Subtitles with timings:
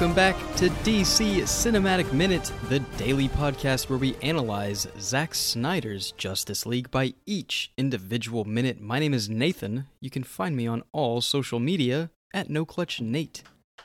[0.00, 6.64] Welcome back to DC Cinematic Minute, the daily podcast where we analyze Zack Snyder's Justice
[6.64, 8.80] League by each individual minute.
[8.80, 9.88] My name is Nathan.
[10.00, 13.42] You can find me on all social media at No Clutch Nate.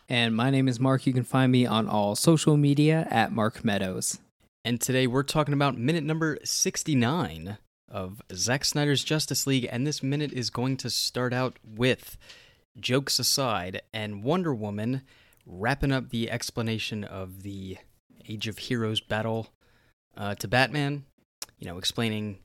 [0.08, 1.06] And my name is Mark.
[1.06, 4.20] You can find me on all social media at Mark Meadows.
[4.64, 7.58] And today we're talking about minute number 69
[7.90, 9.68] of Zack Snyder's Justice League.
[9.70, 12.18] And this minute is going to start out with
[12.80, 15.02] jokes aside and Wonder Woman
[15.46, 17.78] wrapping up the explanation of the
[18.28, 19.48] Age of Heroes battle
[20.18, 21.06] uh, to Batman.
[21.60, 22.40] You know, explaining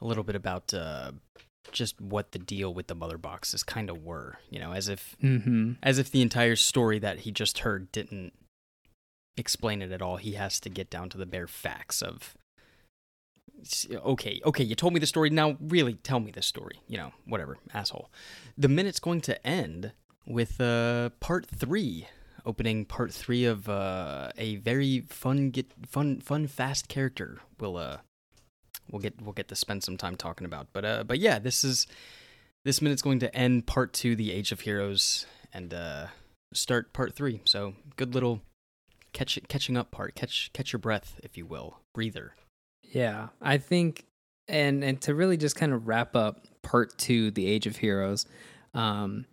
[0.00, 1.12] a little bit about uh,
[1.72, 4.38] just what the deal with the mother boxes kind of were.
[4.50, 5.72] You know, as if Mm-hmm.
[5.82, 8.32] as if the entire story that he just heard didn't
[9.36, 10.16] explain it at all.
[10.16, 12.34] He has to get down to the bare facts of.
[13.94, 15.30] Okay, okay, you told me the story.
[15.30, 16.80] Now, really, tell me the story.
[16.86, 18.10] You know, whatever, asshole.
[18.58, 19.92] The minute's going to end
[20.26, 22.06] with uh, part three,
[22.44, 27.38] opening part three of uh, a very fun, get fun, fun, fast character.
[27.58, 27.98] We'll uh,
[28.90, 30.68] we'll get we'll get to spend some time talking about.
[30.72, 31.86] But uh, but yeah, this is
[32.64, 36.06] this minute's going to end part two, the Age of Heroes, and uh,
[36.52, 37.40] start part three.
[37.44, 38.40] So good little
[39.12, 40.14] catch catching up part.
[40.14, 42.34] Catch catch your breath, if you will, breather.
[42.82, 44.04] Yeah, I think,
[44.48, 48.26] and and to really just kind of wrap up part two, the Age of Heroes.
[48.74, 49.26] Um,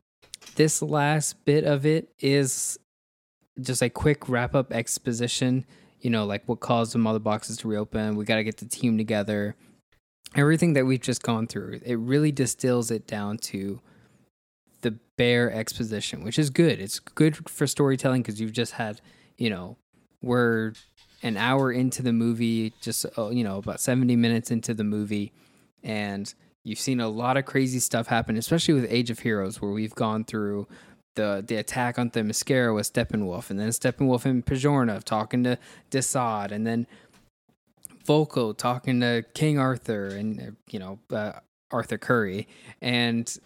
[0.56, 2.78] this last bit of it is
[3.60, 5.66] just a quick wrap up exposition.
[6.00, 8.16] You know, like what caused the mother boxes to reopen.
[8.16, 9.56] We got to get the team together.
[10.36, 13.82] Everything that we've just gone through, it really distills it down to
[14.82, 16.80] the bare exposition, which is good.
[16.80, 19.02] It's good for storytelling because you've just had,
[19.38, 19.78] you know,
[20.22, 20.74] we're
[21.24, 25.32] an hour into the movie, just uh, you know, about 70 minutes into the movie,
[25.84, 29.72] and you've seen a lot of crazy stuff happen, especially with Age of Heroes, where
[29.72, 30.68] we've gone through
[31.16, 35.58] the the attack on the Themyscira with Steppenwolf, and then Steppenwolf and Pajornov talking to
[35.90, 36.88] Desaad, and then
[38.06, 41.34] Vulko talking to King Arthur, and uh, you know uh,
[41.72, 42.48] Arthur Curry,
[42.82, 43.40] and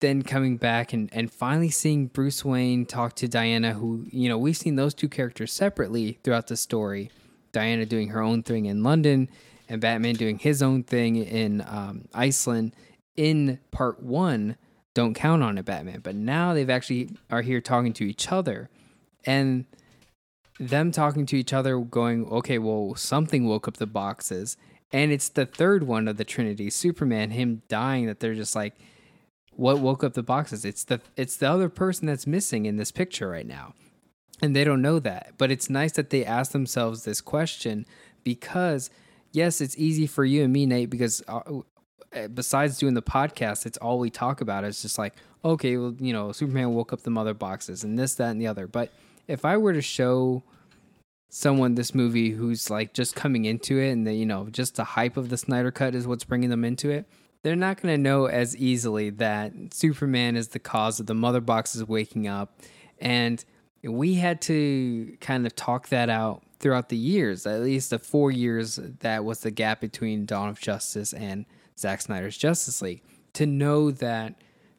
[0.00, 4.36] then coming back and, and finally seeing Bruce Wayne talk to Diana, who, you know,
[4.36, 7.10] we've seen those two characters separately throughout the story.
[7.52, 9.30] Diana doing her own thing in London
[9.66, 12.74] and Batman doing his own thing in um, Iceland
[13.16, 14.56] in part one.
[14.94, 16.00] Don't count on it, Batman.
[16.00, 18.70] But now they've actually are here talking to each other
[19.24, 19.64] and
[20.60, 24.56] them talking to each other, going, okay, well, something woke up the boxes.
[24.92, 28.74] And it's the third one of the Trinity, Superman, him dying, that they're just like,
[29.56, 32.90] what woke up the boxes it's the it's the other person that's missing in this
[32.90, 33.74] picture right now
[34.42, 37.86] and they don't know that but it's nice that they ask themselves this question
[38.22, 38.90] because
[39.32, 41.40] yes it's easy for you and me nate because uh,
[42.14, 45.14] Uh, besides doing the podcast it's all we talk about it's just like
[45.44, 48.46] okay well you know superman woke up the mother boxes and this that and the
[48.46, 48.92] other but
[49.26, 50.42] if i were to show
[51.28, 54.84] someone this movie who's like just coming into it and the you know just the
[54.84, 57.06] hype of the snyder cut is what's bringing them into it
[57.44, 61.42] they're not going to know as easily that Superman is the cause of the mother
[61.42, 62.58] boxes waking up.
[62.98, 63.44] And
[63.82, 68.30] we had to kind of talk that out throughout the years, at least the four
[68.30, 71.44] years that was the gap between Dawn of Justice and
[71.78, 73.02] Zack Snyder's Justice League,
[73.34, 74.34] to know that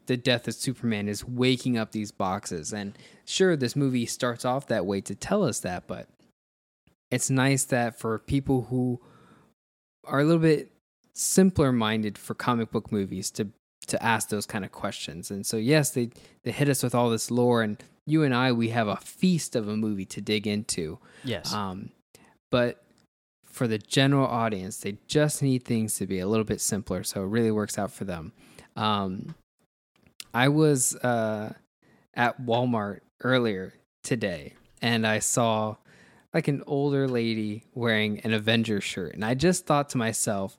[0.06, 2.74] the death of Superman is waking up these boxes.
[2.74, 6.08] And sure, this movie starts off that way to tell us that, but
[7.12, 9.00] it's nice that for people who
[10.06, 10.72] are a little bit
[11.14, 13.48] simpler minded for comic book movies to
[13.88, 15.30] to ask those kind of questions.
[15.30, 16.10] And so yes, they
[16.44, 19.56] they hit us with all this lore and you and I we have a feast
[19.56, 21.00] of a movie to dig into.
[21.24, 21.54] Yes.
[21.54, 21.92] Um
[22.52, 22.84] but
[23.56, 27.24] for the general audience, they just need things to be a little bit simpler, so
[27.24, 28.34] it really works out for them.
[28.76, 29.34] Um
[30.34, 31.54] I was uh
[32.14, 33.74] at Walmart earlier
[34.04, 35.78] today and I saw
[36.34, 40.58] like an older lady wearing an Avenger shirt and I just thought to myself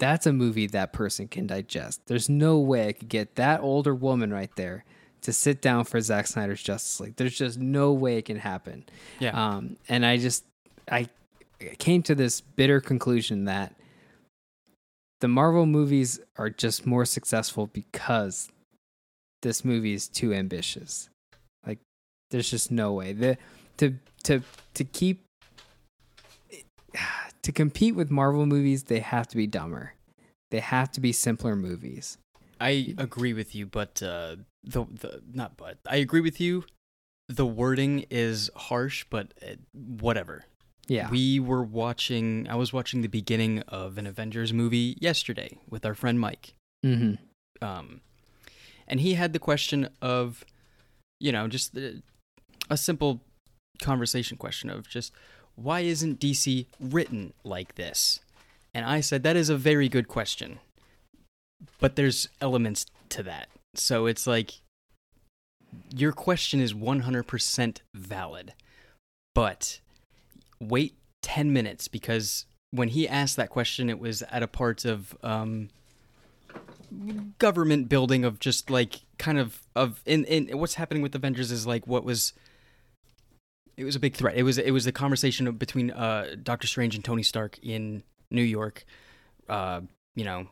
[0.00, 2.00] that's a movie that person can digest.
[2.06, 4.84] There's no way I could get that older woman right there
[5.20, 7.14] to sit down for Zack Snyder's Justice League.
[7.14, 8.84] There's just no way it can happen.
[9.20, 9.30] yeah.
[9.30, 10.44] Um, and I just
[10.90, 11.08] I
[11.78, 13.74] came to this bitter conclusion that
[15.20, 18.50] the Marvel movies are just more successful because
[19.42, 21.08] this movie is too ambitious.
[21.66, 21.78] Like
[22.30, 23.12] there's just no way.
[23.12, 23.38] The
[23.78, 23.94] to
[24.24, 24.42] to
[24.74, 25.24] to keep
[27.42, 29.94] to compete with Marvel movies, they have to be dumber.
[30.50, 32.18] They have to be simpler movies.
[32.60, 36.64] I agree with you, but uh, the the not but I agree with you.
[37.28, 40.44] The wording is harsh, but uh, whatever.
[40.88, 41.10] Yeah.
[41.10, 42.46] We were watching.
[42.48, 46.54] I was watching the beginning of an Avengers movie yesterday with our friend Mike.
[46.84, 47.14] mm-hmm.
[47.64, 48.00] Um,
[48.86, 50.44] and he had the question of,
[51.18, 52.02] you know, just the,
[52.68, 53.20] a simple
[53.80, 55.12] conversation question of just
[55.56, 58.20] why isn't DC written like this?
[58.74, 60.58] And I said that is a very good question.
[61.78, 63.48] But there's elements to that.
[63.74, 64.60] So it's like
[65.94, 68.54] your question is 100% valid.
[69.34, 69.80] But
[70.60, 75.16] wait 10 minutes because when he asked that question it was at a part of
[75.22, 75.68] um
[77.38, 81.66] government building of just like kind of of in in what's happening with Avengers is
[81.66, 82.32] like what was
[83.76, 84.36] it was a big threat.
[84.36, 88.42] It was it was the conversation between uh, Doctor Strange and Tony Stark in New
[88.42, 88.84] York.
[89.48, 89.82] Uh,
[90.14, 90.46] you know,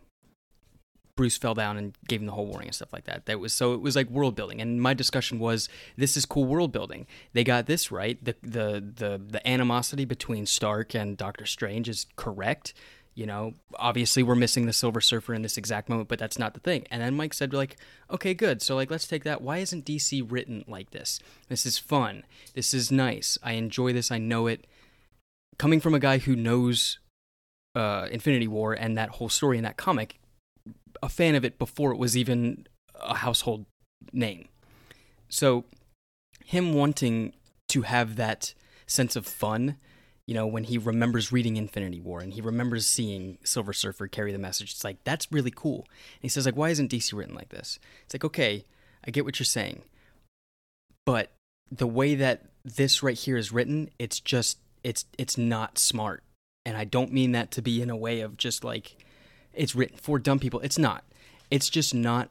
[1.16, 3.26] Bruce fell down and gave him the whole warning and stuff like that.
[3.26, 4.60] That was so it was like world building.
[4.60, 7.06] And my discussion was this is cool world building.
[7.32, 8.22] They got this right.
[8.22, 12.72] The the the the animosity between Stark and Doctor Strange is correct.
[13.14, 16.54] You know, obviously we're missing the Silver Surfer in this exact moment, but that's not
[16.54, 16.86] the thing.
[16.90, 17.76] And then Mike said, like,
[18.10, 18.62] okay, good.
[18.62, 19.42] So like, let's take that.
[19.42, 21.20] Why isn't DC written like this?
[21.48, 22.24] This is fun.
[22.54, 23.36] This is nice.
[23.42, 24.10] I enjoy this.
[24.10, 24.66] I know it.
[25.58, 27.00] Coming from a guy who knows
[27.74, 30.18] uh, Infinity War and that whole story in that comic,
[31.02, 33.66] a fan of it before it was even a household
[34.12, 34.48] name.
[35.28, 35.64] So,
[36.44, 37.32] him wanting
[37.68, 38.54] to have that
[38.86, 39.76] sense of fun
[40.26, 44.32] you know, when he remembers reading Infinity War and he remembers seeing Silver Surfer carry
[44.32, 45.80] the message, it's like, that's really cool.
[45.80, 47.78] And he says, like, why isn't DC written like this?
[48.04, 48.64] It's like, okay,
[49.04, 49.82] I get what you're saying.
[51.04, 51.32] But
[51.70, 56.22] the way that this right here is written, it's just it's it's not smart.
[56.64, 59.04] And I don't mean that to be in a way of just like
[59.54, 60.60] it's written for dumb people.
[60.60, 61.04] It's not.
[61.50, 62.30] It's just not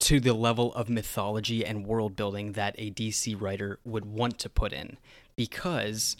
[0.00, 4.48] to the level of mythology and world building that a DC writer would want to
[4.48, 4.98] put in
[5.36, 6.16] because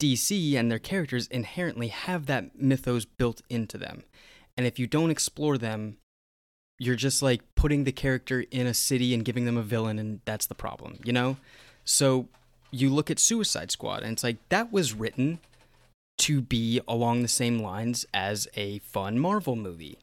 [0.00, 4.04] DC and their characters inherently have that mythos built into them.
[4.56, 5.96] And if you don't explore them,
[6.78, 10.20] you're just like putting the character in a city and giving them a villain, and
[10.24, 11.36] that's the problem, you know?
[11.84, 12.28] So
[12.70, 15.40] you look at Suicide Squad, and it's like that was written
[16.18, 19.98] to be along the same lines as a fun Marvel movie.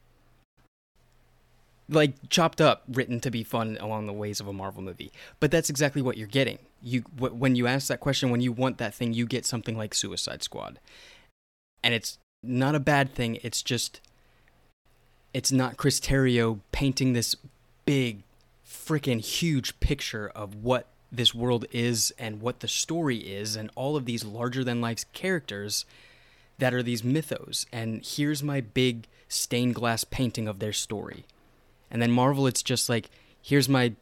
[1.88, 5.12] Like chopped up, written to be fun along the ways of a Marvel movie.
[5.38, 8.78] But that's exactly what you're getting you when you ask that question when you want
[8.78, 10.78] that thing you get something like suicide squad
[11.82, 14.00] and it's not a bad thing it's just
[15.34, 17.34] it's not chris terrio painting this
[17.84, 18.22] big
[18.66, 23.96] freaking huge picture of what this world is and what the story is and all
[23.96, 25.86] of these larger than life characters
[26.58, 31.24] that are these mythos and here's my big stained glass painting of their story
[31.90, 33.10] and then marvel it's just like
[33.42, 33.92] here's my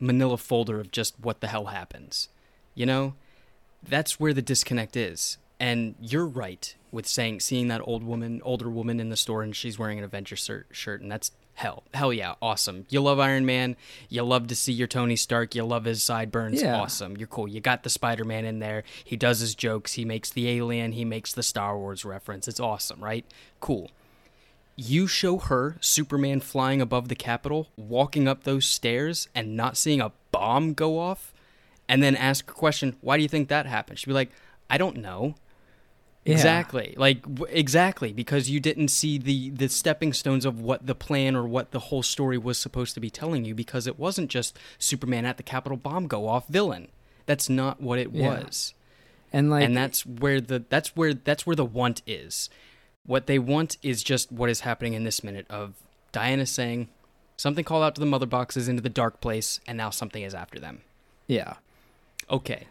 [0.00, 2.28] manila folder of just what the hell happens.
[2.74, 3.14] You know?
[3.82, 5.38] That's where the disconnect is.
[5.60, 9.54] And you're right with saying seeing that old woman, older woman in the store and
[9.54, 11.82] she's wearing an Avenger shirt and that's hell.
[11.92, 12.86] Hell yeah, awesome.
[12.88, 13.76] You love Iron Man,
[14.08, 16.76] you love to see your Tony Stark, you love his sideburns, yeah.
[16.76, 17.16] awesome.
[17.16, 17.48] You're cool.
[17.48, 18.84] You got the Spider-Man in there.
[19.04, 22.46] He does his jokes, he makes the alien, he makes the Star Wars reference.
[22.46, 23.24] It's awesome, right?
[23.60, 23.90] Cool
[24.80, 30.00] you show her Superman flying above the Capitol, walking up those stairs, and not seeing
[30.00, 31.34] a bomb go off,
[31.88, 33.98] and then ask a question, why do you think that happened?
[33.98, 34.30] She'd be like,
[34.70, 35.34] I don't know.
[36.28, 36.34] Yeah.
[36.34, 36.94] Exactly.
[36.98, 41.34] Like w- exactly because you didn't see the the stepping stones of what the plan
[41.34, 44.58] or what the whole story was supposed to be telling you because it wasn't just
[44.78, 46.88] Superman at the Capitol bomb go off villain.
[47.24, 48.28] That's not what it yeah.
[48.28, 48.74] was.
[49.32, 52.50] And like and that's where the that's where that's where the want is.
[53.06, 55.76] What they want is just what is happening in this minute of
[56.12, 56.88] Diana saying
[57.38, 60.34] something called out to the mother boxes into the dark place, and now something is
[60.34, 60.82] after them.
[61.26, 61.54] Yeah.
[62.30, 62.66] Okay.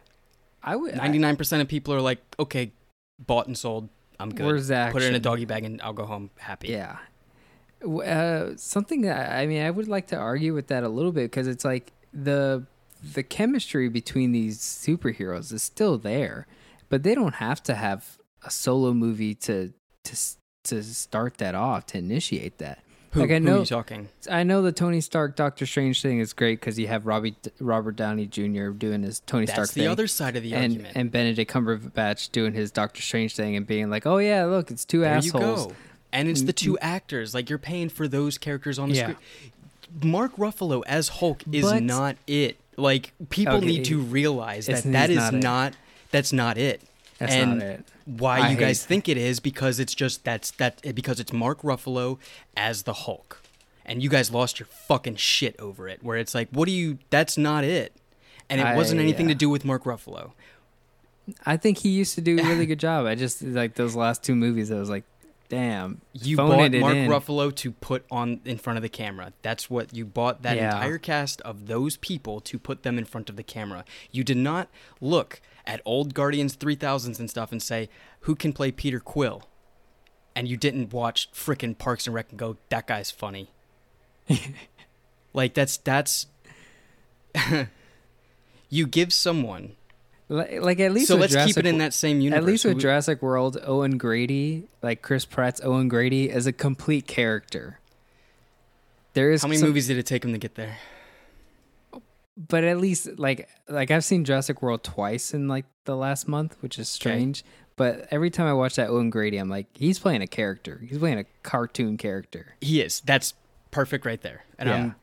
[0.62, 0.96] I would.
[0.96, 2.72] Ninety nine percent of people are like, okay,
[3.20, 3.90] bought and sold.
[4.20, 4.46] I'm good.
[4.46, 4.94] Where's that?
[4.94, 6.70] Put it in a doggy bag and I'll go home happy.
[6.70, 6.98] Yeah.
[7.86, 11.30] Uh, something that I mean, I would like to argue with that a little bit
[11.30, 12.66] because it's like the
[13.14, 16.48] the chemistry between these superheroes is still there,
[16.90, 19.74] but they don't have to have a solo movie to
[20.06, 20.18] to
[20.64, 22.80] to start that off to initiate that.
[23.12, 24.10] Who, like I know, who are you talking?
[24.30, 27.96] I know the Tony Stark Doctor Strange thing is great because you have Robbie Robert
[27.96, 28.70] Downey Jr.
[28.70, 29.90] doing his Tony That's Stark That's the thing.
[29.90, 30.96] other side of the and, argument.
[30.96, 34.86] And Benedict Cumberbatch doing his Doctor Strange thing and being like, "Oh yeah, look, it's
[34.86, 35.76] two there assholes." You go.
[36.12, 36.84] And it's the two mm, mm.
[36.84, 37.34] actors.
[37.34, 39.04] Like you're paying for those characters on the yeah.
[39.04, 39.18] screen.
[40.04, 42.58] Mark Ruffalo as Hulk is but, not it.
[42.76, 45.74] Like people okay, need to realize that that is not, not
[46.12, 46.82] that's not it.
[47.20, 50.52] That's and not it why I you guys think it is because it's just that's
[50.52, 52.18] that because it's Mark Ruffalo
[52.56, 53.42] as the Hulk.
[53.86, 57.00] And you guys lost your fucking shit over it where it's like what do you
[57.10, 57.94] that's not it.
[58.50, 59.34] And it I, wasn't anything yeah.
[59.34, 60.32] to do with Mark Ruffalo.
[61.46, 63.06] I think he used to do a really good job.
[63.06, 65.04] I just like those last two movies I was like
[65.50, 67.10] damn you bought mark in.
[67.10, 70.76] ruffalo to put on in front of the camera that's what you bought that yeah.
[70.76, 74.36] entire cast of those people to put them in front of the camera you did
[74.36, 74.68] not
[75.00, 77.90] look at old Guardians 3000s and stuff and say,
[78.22, 79.44] who can play Peter Quill?
[80.36, 83.50] And you didn't watch frickin' Parks and Rec and go, that guy's funny.
[85.34, 86.28] like, that's, that's,
[88.70, 89.76] you give someone.
[90.30, 92.44] Like, like at least So let's keep it in that same universe.
[92.44, 96.54] At least with Who- Jurassic World, Owen Grady, like Chris Pratt's Owen Grady, is a
[96.54, 97.80] complete character.
[99.14, 100.78] There is How many some- movies did it take him to get there?
[102.38, 106.56] But at least like like I've seen Jurassic World twice in like the last month,
[106.62, 107.44] which is strange.
[107.76, 110.82] But every time I watch that Owen Grady, I'm like, he's playing a character.
[110.88, 112.56] He's playing a cartoon character.
[112.62, 113.02] He is.
[113.06, 113.34] That's
[113.72, 114.46] perfect right there.
[114.58, 114.76] And Yeah.
[114.76, 114.96] I'm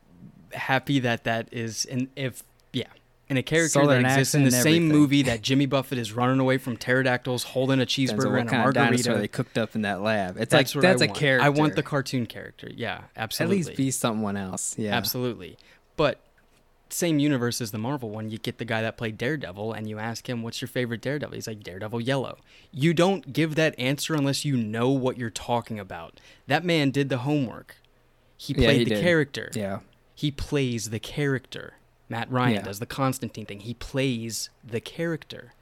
[0.53, 2.87] happy that that is and if yeah,
[3.29, 4.87] in a character Southern that exists in the same everything.
[4.89, 9.13] movie that Jimmy Buffett is running away from pterodactyls, holding a cheeseburger and a margarita.
[9.15, 10.37] they cooked up in that lab.
[10.37, 11.19] It's That's like that's I a want.
[11.19, 11.45] character.
[11.45, 12.69] I want the cartoon character.
[12.75, 13.59] Yeah, absolutely.
[13.61, 14.77] at least be someone else.
[14.77, 15.57] Yeah, Absolutely.
[15.97, 16.19] But
[16.89, 19.97] same universe as the Marvel one, you get the guy that played Daredevil and you
[19.99, 21.33] ask him, What's your favorite Daredevil?
[21.35, 22.37] He's like, Daredevil Yellow.
[22.71, 26.19] You don't give that answer unless you know what you're talking about.
[26.47, 27.77] That man did the homework.
[28.37, 29.03] He Yeah, played he the did.
[29.03, 29.49] character.
[29.55, 29.79] Yeah,
[30.13, 31.73] He plays the character.
[32.07, 32.61] Matt Ryan Yeah.
[32.61, 33.61] does the Constantine thing.
[33.61, 35.53] He plays the character.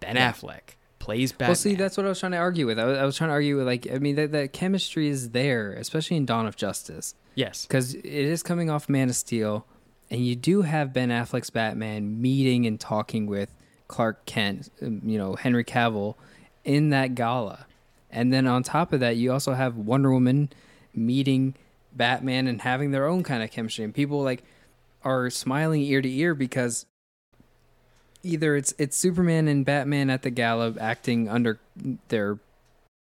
[0.00, 0.32] Ben Yeah.
[0.32, 1.48] Affleck plays Batman.
[1.50, 2.78] Well, see, that's what I was trying to argue with.
[2.78, 5.30] I was, I was trying to argue with, like, I mean, that, that chemistry is
[5.30, 7.64] there, especially in Dawn of Justice, yes.
[7.66, 9.64] because it is coming off Man of Steel,
[10.10, 13.54] and you do have Ben Affleck's Batman meeting and talking with
[13.88, 16.14] Clark Kent, um, you know, Henry Cavill,
[16.64, 17.66] in that gala,
[18.10, 20.50] and then on top of that, you also have Wonder Woman
[20.94, 21.54] meeting
[21.92, 24.42] Batman and having their own kind of chemistry, and people like
[25.02, 26.86] are smiling ear to ear because
[28.22, 31.58] either it's it's Superman and Batman at the gala acting under
[32.08, 32.38] their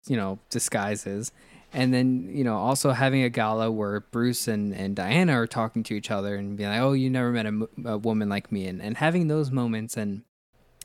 [0.08, 1.32] you know disguises
[1.74, 5.84] and then you know also having a gala where Bruce and, and Diana are talking
[5.84, 8.68] to each other and being like oh you never met a, a woman like me
[8.68, 9.98] and, and having those moments.
[9.98, 10.24] And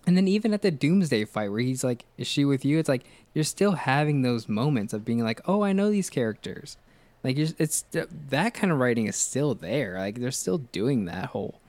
[0.07, 2.79] and then even at the Doomsday fight where he's like is she with you?
[2.79, 6.77] It's like you're still having those moments of being like oh I know these characters.
[7.23, 9.99] Like it's that kind of writing is still there.
[9.99, 11.61] Like they're still doing that whole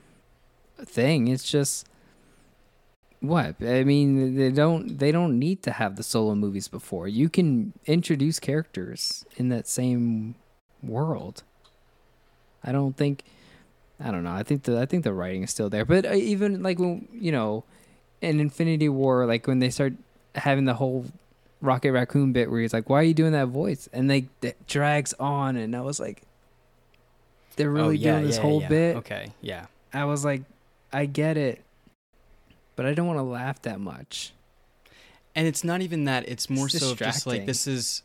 [0.83, 1.27] thing.
[1.27, 1.87] It's just
[3.23, 3.55] what?
[3.61, 7.07] I mean they don't they don't need to have the solo movies before.
[7.07, 10.35] You can introduce characters in that same
[10.81, 11.43] world.
[12.63, 13.23] I don't think
[13.97, 14.33] i don't know.
[14.33, 15.85] I think the i think the writing is still there.
[15.85, 17.63] But uh, even like when you know
[18.21, 19.93] in infinity war like when they start
[20.35, 21.05] having the whole
[21.61, 23.87] rocket raccoon bit where he's like why are you doing that voice?
[23.93, 25.55] And they it drags on.
[25.55, 26.23] And i was like
[27.55, 28.67] they're really oh, yeah, doing this yeah, whole yeah.
[28.67, 28.95] bit?
[28.97, 29.65] Okay, yeah.
[29.93, 30.41] I was like,
[30.91, 31.61] I get it,
[32.75, 34.33] but I don't want to laugh that much.
[35.35, 36.27] And it's not even that.
[36.27, 38.03] It's more It's so just like this is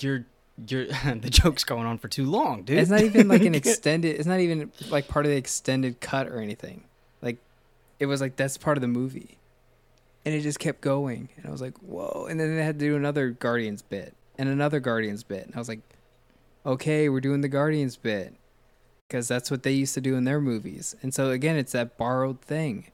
[0.00, 0.24] you're
[0.68, 2.78] you're the joke's going on for too long, dude.
[2.78, 4.16] It's not even like an extended.
[4.16, 6.84] It's not even like part of the extended cut or anything.
[7.20, 7.38] Like,
[7.98, 9.36] it was like that's part of the movie,
[10.24, 11.28] and it just kept going.
[11.36, 12.26] And I was like, whoa!
[12.30, 15.58] And then they had to do another Guardians bit and another Guardians bit, and I
[15.58, 15.80] was like,
[16.64, 18.34] okay, we're doing the Guardians bit
[19.06, 20.96] because that's what they used to do in their movies.
[21.02, 22.90] And so again, it's that borrowed thing.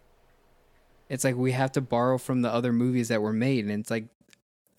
[1.12, 3.90] It's like we have to borrow from the other movies that were made, and it's
[3.90, 4.06] like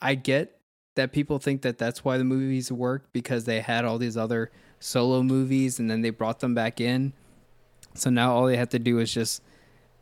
[0.01, 0.59] I get
[0.95, 4.49] that people think that that's why the movies work because they had all these other
[4.79, 7.13] solo movies and then they brought them back in.
[7.93, 9.43] So now all they have to do is just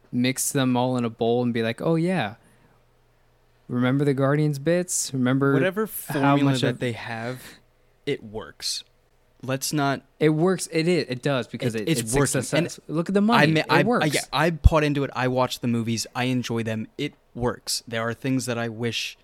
[0.10, 2.36] mix them all in a bowl and be like, "Oh yeah,
[3.68, 5.14] remember the Guardians bits?
[5.14, 7.44] Remember Whatever how formula much that they have,
[8.06, 8.86] it works.
[9.44, 10.02] Let's not.
[10.20, 10.68] it works?
[10.72, 11.06] It is.
[11.10, 12.28] It does because It- it, it's it's working.
[12.44, 12.78] Success.
[12.80, 13.44] And Look at the money.
[13.44, 14.04] I, ma- it I, works.
[14.06, 15.10] I, yeah, I bought into it.
[15.16, 16.06] I watch the movies.
[16.16, 16.88] I enjoy them.
[16.98, 17.84] It works.
[17.88, 19.18] There are things that I wish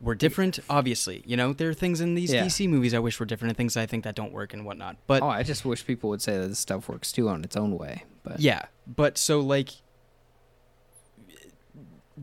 [0.00, 0.58] were different.
[0.70, 2.44] Obviously, you know, there are things in these Yeah.
[2.44, 4.96] DC movies I wish were different, and things I think that don't work and whatnot.
[5.06, 7.56] But oh, I just wish people would say that this stuff works too on its
[7.56, 8.04] own way.
[8.22, 9.70] But Yeah, but so like,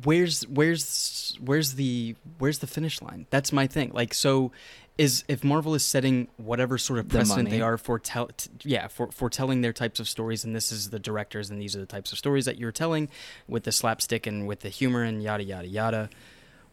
[0.04, 3.28] where's where's where's the where's the finish line?
[3.30, 3.92] That's my thing.
[3.94, 4.52] Like, so
[4.98, 8.50] is if Marvel is setting whatever sort of The precedent they are for tell, t-
[8.64, 11.76] yeah, for for telling their types of stories, and this is the directors, and these
[11.76, 13.10] are the types of stories that you're telling
[13.48, 16.10] with the slapstick and with the humor and yada yada yada.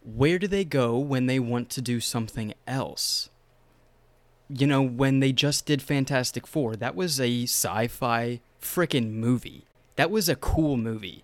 [0.03, 3.31] Where do they go when they want to do something else?
[4.53, 9.65] you know, when they just did Fantastic Four, that was a sci fi frickin' movie.
[9.97, 11.23] That was a cool movie.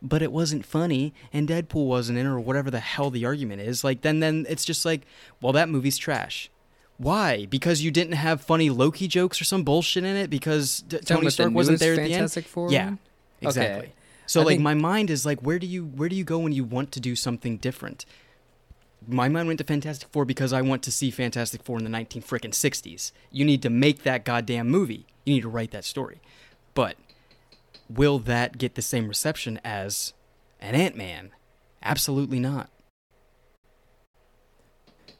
[0.00, 3.82] But it wasn't funny, and Deadpool wasn't in, or whatever the hell the argument is.
[3.82, 5.02] Like, then, then it's just like,
[5.40, 6.50] well, that movie's trash.
[6.98, 7.46] Why?
[7.46, 10.30] Because you didn't have funny Loki jokes or some bullshit in it?
[10.30, 12.32] Because D- Tony about the Stark wasn't there at the end?
[12.46, 12.94] Four Yeah,
[13.40, 13.78] exactly.
[13.86, 13.92] Okay.
[14.26, 16.38] So I like think- my mind is like where do you where do you go
[16.38, 18.04] when you want to do something different?
[19.06, 21.90] My mind went to Fantastic Four because I want to see Fantastic Four in the
[21.90, 23.12] nineteen frickin' sixties.
[23.30, 25.06] You need to make that goddamn movie.
[25.24, 26.20] You need to write that story.
[26.74, 26.96] But
[27.88, 30.12] will that get the same reception as
[30.60, 31.30] an Ant Man,
[31.82, 32.70] absolutely not.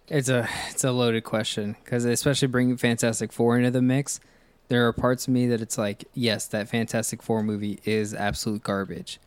[0.08, 4.20] It's a it's a loaded question because especially bringing Fantastic Four into the mix,
[4.68, 8.62] there are parts of me that it's like, yes, that Fantastic Four movie is absolute
[8.62, 9.20] garbage,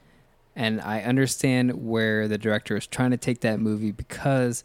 [0.55, 4.63] and I understand where the director is trying to take that movie because,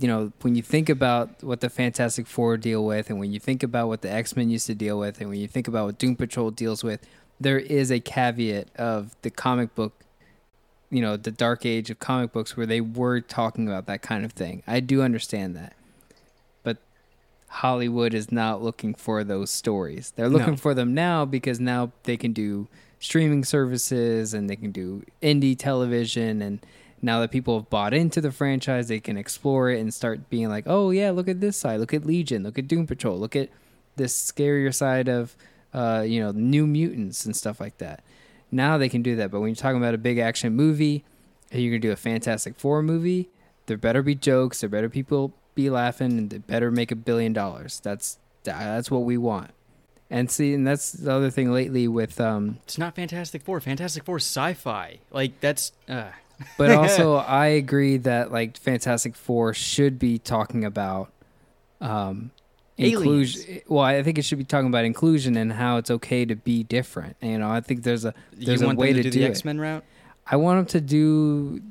[0.00, 3.38] you know, when you think about what the Fantastic Four deal with, and when you
[3.40, 5.86] think about what the X Men used to deal with, and when you think about
[5.86, 7.06] what Doom Patrol deals with,
[7.40, 9.92] there is a caveat of the comic book
[10.90, 14.24] you know the dark age of comic books where they were talking about that kind
[14.26, 14.62] of thing.
[14.66, 15.74] I do understand that.
[16.62, 16.76] But
[17.48, 20.12] Hollywood is not looking for those stories.
[20.16, 20.56] They're looking No.
[20.56, 22.68] for them now because now they can do
[23.00, 26.60] streaming services and they can do indie television and
[27.02, 30.48] now that people have bought into the franchise, they can explore it and start being
[30.48, 31.80] like, "Oh yeah, look at this side.
[31.80, 32.42] Look at Legion.
[32.44, 33.18] Look at Doom Patrol.
[33.18, 33.50] Look at
[33.96, 35.36] this scarier side of
[35.74, 38.02] uh, you know, New Mutants and stuff like that."
[38.50, 41.04] Now they can do that, but when you're talking about a big action movie,
[41.50, 43.30] you're gonna do a Fantastic Four movie,
[43.66, 47.32] there better be jokes, there better people be laughing, and they better make a billion
[47.32, 47.80] dollars.
[47.80, 49.50] That's that's what we want.
[50.10, 53.60] And see, and that's the other thing lately with, um, It's not Fantastic Four.
[53.60, 54.98] Fantastic Four sci-fi.
[55.10, 55.72] Like that's.
[55.88, 56.10] Uh,
[56.58, 61.10] but also I agree that like Fantastic Four should be talking about,
[61.80, 62.30] um,
[62.76, 63.60] inclusion.
[63.68, 66.62] Well, I think it should be talking about inclusion and how it's okay to be
[66.62, 67.16] different.
[67.20, 69.18] You know, I think there's a there's you a want way them to to do,
[69.20, 69.30] the it.
[69.30, 69.84] X Men route?
[70.26, 71.62] I want them to do,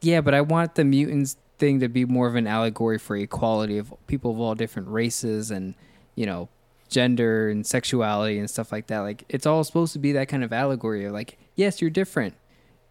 [0.00, 3.78] yeah, but I want the mutants thing to be more of an allegory for equality
[3.78, 5.74] of people of all different races and
[6.16, 6.48] you know
[6.88, 9.00] gender and sexuality and stuff like that.
[9.00, 12.34] Like it's all supposed to be that kind of allegory of like, yes, you're different.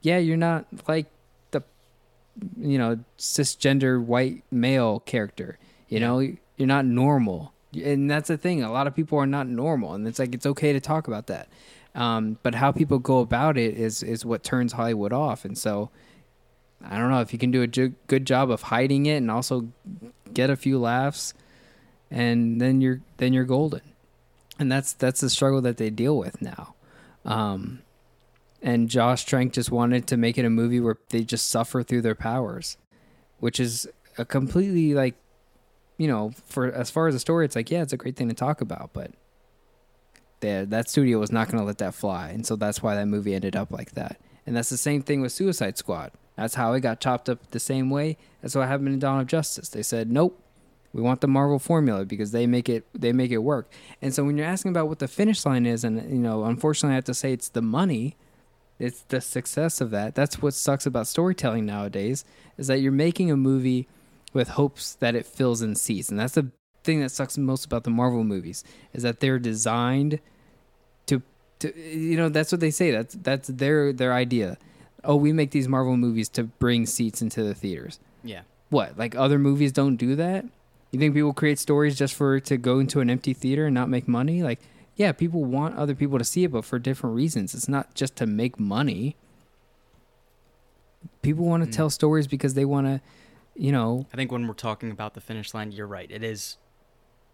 [0.01, 1.07] Yeah, you're not like
[1.51, 1.63] the
[2.59, 5.57] you know cisgender white male character.
[5.89, 8.63] You know, you're not normal, and that's the thing.
[8.63, 11.27] A lot of people are not normal, and it's like it's okay to talk about
[11.27, 11.49] that.
[11.93, 15.43] Um, but how people go about it is is what turns Hollywood off.
[15.43, 15.89] And so,
[16.83, 19.29] I don't know if you can do a ju- good job of hiding it and
[19.29, 19.67] also
[20.33, 21.33] get a few laughs,
[22.09, 23.81] and then you're then you're golden.
[24.57, 26.75] And that's that's the struggle that they deal with now.
[27.25, 27.81] Um,
[28.62, 32.02] and Josh Trank just wanted to make it a movie where they just suffer through
[32.02, 32.78] their powers,
[33.39, 35.15] which is a completely like,
[35.97, 38.30] you know, for as far as the story, it's like yeah, it's a great thing
[38.30, 39.12] to talk about, but
[40.41, 42.30] that studio was not going to let that fly.
[42.30, 44.19] And so that's why that movie ended up like that.
[44.45, 46.12] And that's the same thing with suicide squad.
[46.36, 49.28] That's how it got chopped up the same way that's what happened in dawn of
[49.28, 49.69] justice.
[49.69, 50.41] They said nope
[50.93, 53.71] we want the marvel formula because they make it they make it work.
[54.02, 56.93] And so when you're asking about what the finish line is and you know unfortunately
[56.93, 58.15] i have to say it's the money
[58.81, 60.15] it's the success of that.
[60.15, 62.25] That's what sucks about storytelling nowadays
[62.57, 63.87] is that you're making a movie
[64.33, 66.09] with hopes that it fills in seats.
[66.09, 66.49] And that's the
[66.83, 70.19] thing that sucks most about the marvel movies is that they're designed
[71.05, 71.21] to
[71.59, 72.89] to you know that's what they say.
[72.89, 74.57] That's that's their their idea.
[75.03, 77.99] Oh we make these marvel movies to bring seats into the theaters.
[78.23, 78.41] Yeah.
[78.69, 78.97] what?
[78.97, 80.45] Like other movies don't do that?
[80.91, 83.89] You think people create stories just for to go into an empty theater and not
[83.89, 84.41] make money?
[84.41, 84.59] Like
[84.95, 88.15] yeah people want other people to see it but for different reasons it's not just
[88.15, 89.15] to make money
[91.21, 91.73] people want to Mm.
[91.73, 93.01] tell stories because they want to
[93.56, 96.10] you know I think when we're talking about the finish line, you're right.
[96.10, 96.58] It is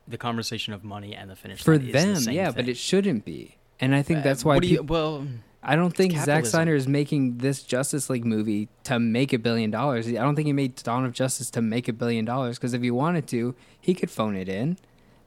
[0.08, 1.86] the conversation of money and the finish for line.
[1.86, 4.64] the them same yeah but it shouldn't be and i think Uh, that's why what
[4.64, 5.28] do you, well,
[5.62, 6.46] I don't think Zack.
[6.46, 10.08] Snyder is making this Justice League movie to make a billion dollars.
[10.08, 12.82] I don't think he made Dawn of Justice to make a billion dollars because if
[12.82, 14.78] he wanted to, he could phone it in.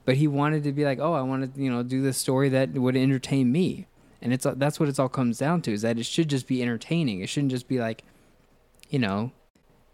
[0.03, 2.49] But he wanted to be like, oh, I want to, you know, do this story
[2.49, 3.87] that would entertain me,
[4.21, 6.61] and it's that's what it's all comes down to is that it should just be
[6.61, 7.21] entertaining.
[7.21, 8.03] It shouldn't just be like,
[8.89, 9.31] you know,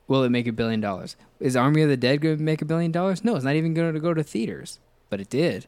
[0.08, 1.16] will it make a billion dollars?
[1.40, 3.24] Is Army of the Dead going to make a billion dollars?
[3.24, 5.68] No, it's not even going to go to theaters, but it did.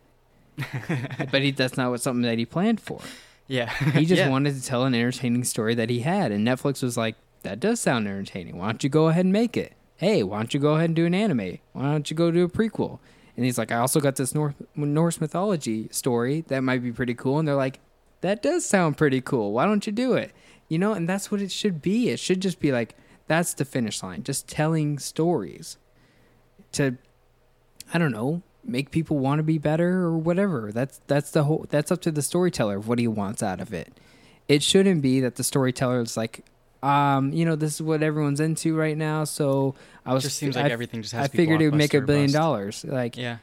[1.32, 3.00] but he, that's not what something that he planned for.
[3.48, 3.70] yeah.
[3.92, 4.30] He just yeah.
[4.30, 7.80] wanted to tell an entertaining story that he had, and Netflix was like, "That does
[7.80, 8.58] sound entertaining.
[8.58, 9.74] Why don't you go ahead and make it?
[9.98, 11.60] Hey, why don't you go ahead and do an anime?
[11.74, 13.00] Why don't you go do a prequel?"
[13.40, 17.14] And he's like, "I also got this North Norse mythology story that might be pretty
[17.14, 17.80] cool." And they're like,
[18.20, 19.54] "That does sound pretty cool.
[19.54, 20.34] Why don't you do it?"
[20.68, 22.10] You know, and that's what it should be.
[22.10, 22.96] It should just be like
[23.28, 25.78] that's the finish line, just telling stories
[26.74, 26.98] to
[27.94, 30.74] I don't know, make people want to be better or whatever.
[30.74, 33.74] That's that's the whole that's up to the storyteller of what he wants out of
[33.74, 33.98] it.
[34.50, 36.44] It shouldn't be that the storyteller is like,
[36.82, 40.38] um, you know, this is what everyone's into right now, so I It was just
[40.38, 42.28] seems I, like everything just has I to be figured it would make a billion
[42.28, 42.34] bust.
[42.36, 42.86] dollars.
[42.88, 43.38] Like, Yeah.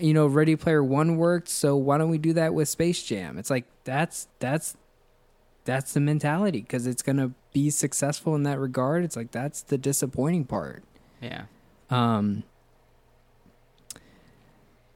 [0.00, 3.38] you know, Ready Player One worked, so why don't we do that with Space Jam?
[3.38, 4.76] It's like that's that's
[5.64, 9.04] that's the mentality because it's gonna be successful in that regard.
[9.04, 10.82] It's like that's the disappointing part.
[11.20, 11.44] Yeah.
[11.88, 12.42] Um,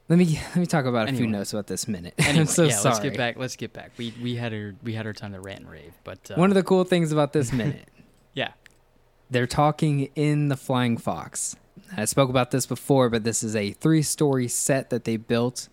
[0.09, 2.15] Let me let me talk about a few notes about this minute.
[2.19, 2.95] Anyway, I'm so yeah, sorry.
[2.95, 3.37] let's get back.
[3.37, 3.93] Let's get back.
[3.97, 6.51] We we had our we had our time to rant and rave, but uh, One
[6.51, 7.89] of the cool things about this minute,
[8.33, 8.53] yeah,
[9.31, 11.57] they're talking in the Flying Fox.
[11.97, 15.69] I spoke about this before, but this is a three-story set that they built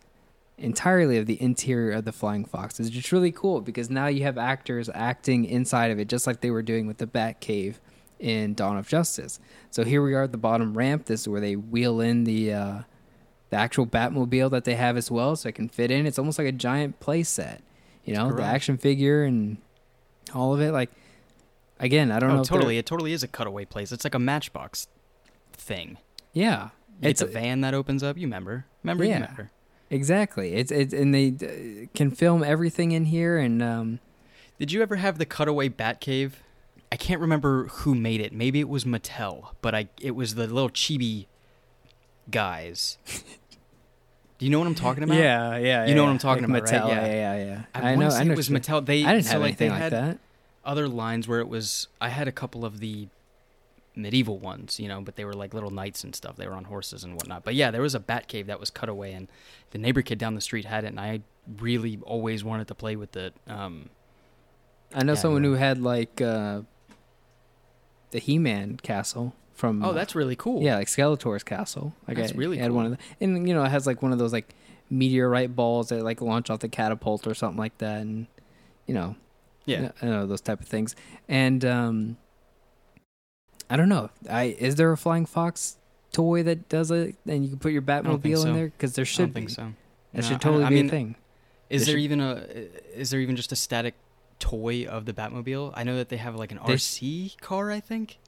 [0.58, 2.80] entirely of the interior of the Flying Fox.
[2.80, 6.42] It's just really cool because now you have actors acting inside of it, just like
[6.42, 7.80] they were doing with the Bat Cave
[8.20, 9.40] in Dawn of Justice.
[9.72, 11.06] So here we are at the bottom ramp.
[11.06, 12.82] This is where they wheel in the uh,
[13.54, 16.08] the actual Batmobile that they have as well, so it can fit in.
[16.08, 17.62] It's almost like a giant play set.
[18.04, 19.58] You know, the action figure and
[20.34, 20.72] all of it.
[20.72, 20.90] Like
[21.80, 22.36] again, I don't know.
[22.36, 22.78] oh, they're- totally.
[22.80, 23.92] It totally is a cutaway place.
[23.92, 24.88] It's like a Matchbox
[25.54, 25.98] thing.
[26.34, 28.18] Yeah, it's get the van that opens up.
[28.18, 28.66] You remember?
[28.84, 29.06] Remember?
[29.06, 29.20] Yeah.
[29.22, 29.52] Remember?
[29.92, 30.56] exactly.
[30.56, 34.00] It's it's and they uh, can film everything in here and um
[34.58, 36.32] Did you ever have the cutaway Batcave?
[36.92, 38.34] I can't remember who made it.
[38.34, 41.28] Maybe it was Mattel, but I it was the little chibi
[42.32, 42.98] guys.
[44.44, 45.18] You know what I'm talking about?
[45.18, 46.82] yeah yeah You know what I'm talking like about, right?
[46.82, 47.06] Mattel, Yeah.
[47.06, 47.62] yeah yeah yeah.
[47.74, 48.10] I, I, know.
[48.10, 48.50] I it was.
[48.50, 48.86] Mattel.
[48.86, 50.18] They I didn't so have like anything they like had that.
[50.66, 51.88] other lines where it was.
[52.02, 53.08] I had a couple of the
[53.96, 56.36] medieval ones, you know, but they were like little knights and stuff.
[56.36, 57.44] They were on horses and whatnot.
[57.44, 59.28] But yeah, there was a Batcave that was cut away, and
[59.72, 61.22] the neighbor kid down the street had it, and I
[61.60, 63.34] really always wanted to play with it.
[63.48, 63.90] Um,
[64.96, 65.50] I know Yeah, someone yeah.
[65.52, 66.62] who had like uh
[68.12, 69.84] the He-Man castle from.
[69.84, 70.62] oh, that's really cool.
[70.62, 71.94] yeah, like Skeletor's castle.
[72.08, 74.12] Like That's I, really had one of the, and you know it has like one
[74.12, 74.54] of those like
[74.90, 78.28] meteorite balls that like launch off the catapult or something like that, and
[78.88, 79.16] you know
[79.66, 79.92] yeah.
[80.02, 80.96] I know those type of things.
[81.30, 82.18] And um
[83.70, 84.10] I don't know.
[84.30, 85.78] I is there a flying fox
[86.12, 89.06] toy that does it and you can put your Batmobile in there because there I
[89.06, 89.54] should don't think be.
[89.54, 89.74] so.
[90.14, 91.16] That No, should totally I be mean, a thing.
[91.70, 92.46] Is There even a?
[92.94, 93.96] Is there even just a static
[94.38, 95.72] toy of the Batmobile?
[95.76, 97.72] I know that they have like an They- RC car.
[97.72, 98.20] I think.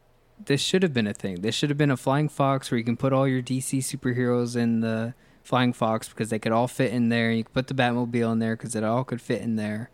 [0.44, 1.42] This should have been a thing.
[1.42, 4.56] This should have been a flying fox where you can put all your DC superheroes
[4.56, 7.32] in the flying fox because they could all fit in there.
[7.32, 9.90] You could put the Batmobile in there because it all could fit in there.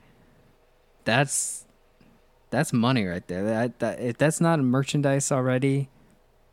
[1.04, 1.65] That's
[2.49, 3.43] that's money right there.
[3.43, 5.89] That, that if that's not a merchandise already,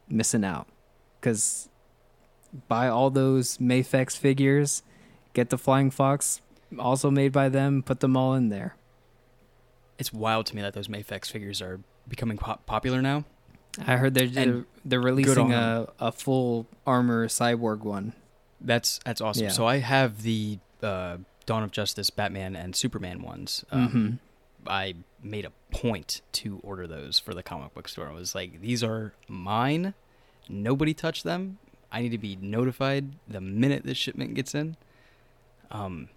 [0.08, 0.68] missing out.
[1.20, 1.68] Because
[2.68, 4.82] buy all those Mafex figures,
[5.34, 6.40] get the flying fox,
[6.78, 8.76] also made by them, put them all in there.
[9.98, 13.24] It's wild to me that those Mafex figures are becoming pop- popular now.
[13.86, 18.12] I heard they're And they're releasing a, a full armor cyborg one.
[18.60, 19.44] That's that's awesome.
[19.44, 19.50] Yeah.
[19.50, 23.64] So I have the uh, Dawn of Justice, Batman, and Superman ones.
[23.70, 24.18] Um, Mhm.
[24.70, 28.08] I made a point to order those for the comic book store.
[28.08, 29.94] I was like, these are mine.
[30.48, 31.58] Nobody touch them.
[31.92, 34.76] I need to be notified the minute this shipment gets in.
[35.70, 36.08] Um,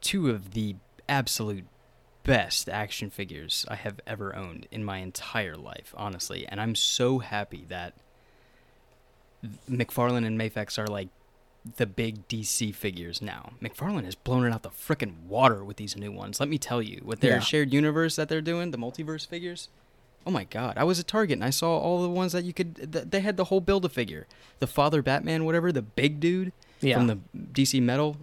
[0.00, 0.76] two of the
[1.08, 1.64] absolute
[2.26, 6.46] best action figures I have ever owned in my entire life, honestly.
[6.48, 7.94] And I'm so happy that
[9.70, 11.08] McFarlane and Mafex are like
[11.76, 13.52] the big DC figures now.
[13.62, 16.38] McFarlane has blown it out the frickin' water with these new ones.
[16.40, 17.40] Let me tell you, with their Yeah.
[17.40, 19.68] shared universe that they're doing, the multiverse figures.
[20.26, 20.76] Oh my god!
[20.76, 22.92] I was at Target and I saw all the ones that you could.
[22.92, 24.26] Th- they had the whole build a figure,
[24.58, 27.18] the Father Batman, whatever, the big dude Yeah, from the
[27.52, 28.16] DC Metal.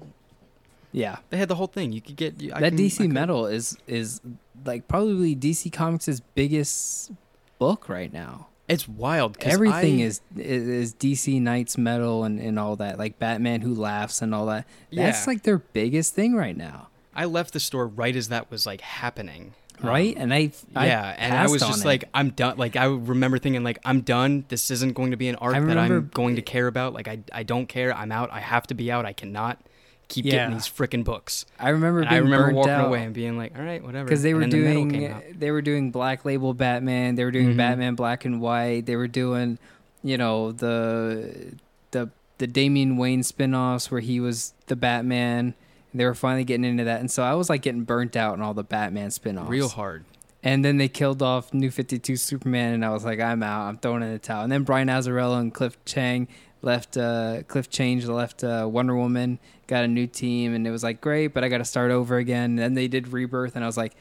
[0.93, 1.17] Yeah.
[1.29, 1.91] They had the whole thing.
[1.91, 4.21] You could get I that can- DC Metal is is
[4.65, 7.11] like probably DC Comics' biggest
[7.59, 8.47] book right now.
[8.69, 9.35] It's wild.
[9.41, 14.21] Everything I- is, is DC Knights Metal and, and all that, like Batman Who Laughs
[14.21, 14.65] and all that.
[14.91, 15.33] That's Yeah.
[15.33, 18.79] like their biggest thing right now, I left the store right as that was like
[18.79, 19.53] happening.
[19.81, 20.15] Um, right?
[20.15, 21.87] And I, I yeah, and I was just it.
[21.87, 22.57] like, I'm done.
[22.57, 24.45] Like I remember thinking, like I'm done.
[24.47, 26.93] This isn't going to be an arc that I'm going to care about.
[26.93, 27.93] Like I, I don't care.
[27.93, 28.31] I'm out.
[28.31, 29.05] I have to be out.
[29.05, 29.59] I cannot
[30.07, 30.31] keep Yeah.
[30.31, 31.45] getting these freaking books.
[31.59, 32.87] I remember And being I remember walking out.
[32.87, 34.05] away and being like, all right, whatever.
[34.05, 37.53] because they were then the doing they were doing black label Batman, they were doing
[37.53, 37.57] Mhm.
[37.57, 39.57] Batman black and white, they were doing
[40.03, 41.55] you know the
[41.91, 45.53] the the Damian Wayne spin-offs where he was the Batman.
[45.93, 48.41] They were finally getting into that, and so I was like getting burnt out on
[48.41, 49.49] all the Batman spin-offs.
[49.49, 50.03] real hard.
[50.45, 53.67] And then they killed off New Fifty Two Superman, and I was like, I'm out.
[53.67, 54.43] I'm throwing in the towel.
[54.43, 56.27] And then Brian Azzarello and Cliff Chiang
[56.63, 56.97] left.
[56.97, 61.01] Uh, Cliff Chiang left uh, Wonder Woman, got a new team, and it was like
[61.01, 62.51] great, but I got to start over again.
[62.51, 63.93] And then they did Rebirth, and I was like,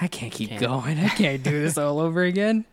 [0.00, 0.60] I can't keep Can't.
[0.60, 0.98] going.
[0.98, 2.66] I can't do this all over again.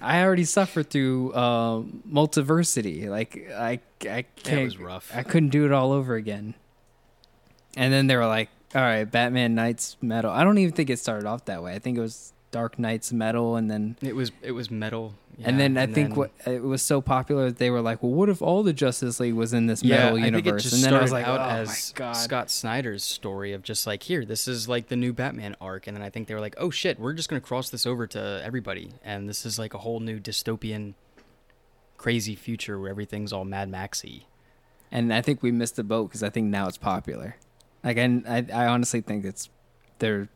[0.00, 3.08] I already suffered through um, multiversity.
[3.08, 4.64] Like I, I can't.
[4.64, 5.10] was rough.
[5.14, 6.54] I couldn't do it all over again.
[7.76, 10.98] And then they were like, "All right, Batman Knights Metal." I don't even think it
[11.00, 11.74] started off that way.
[11.74, 15.14] I think it was Dark Nights Metal, and then It was it was metal.
[15.42, 18.12] and then I think then- what it was so popular that they were like, "Well,
[18.12, 20.82] what if all the Justice League was in this yeah, Metal I universe?" just and
[20.84, 24.02] then I was like, out "Oh as my god!" Scott Snyder's story of just like
[24.02, 26.56] here, this is like the new Batman arc, and then I think they were like,
[26.58, 29.78] oh shit, we're just gonna cross this over to everybody, and this is like a
[29.78, 30.94] whole new dystopian,
[31.96, 34.26] crazy future where everything's all Mad Maxy.
[34.92, 37.36] and I think we missed the boat because I think now it's popular.
[37.84, 39.48] Like, I, I, I honestly think it's
[40.00, 40.28] they're.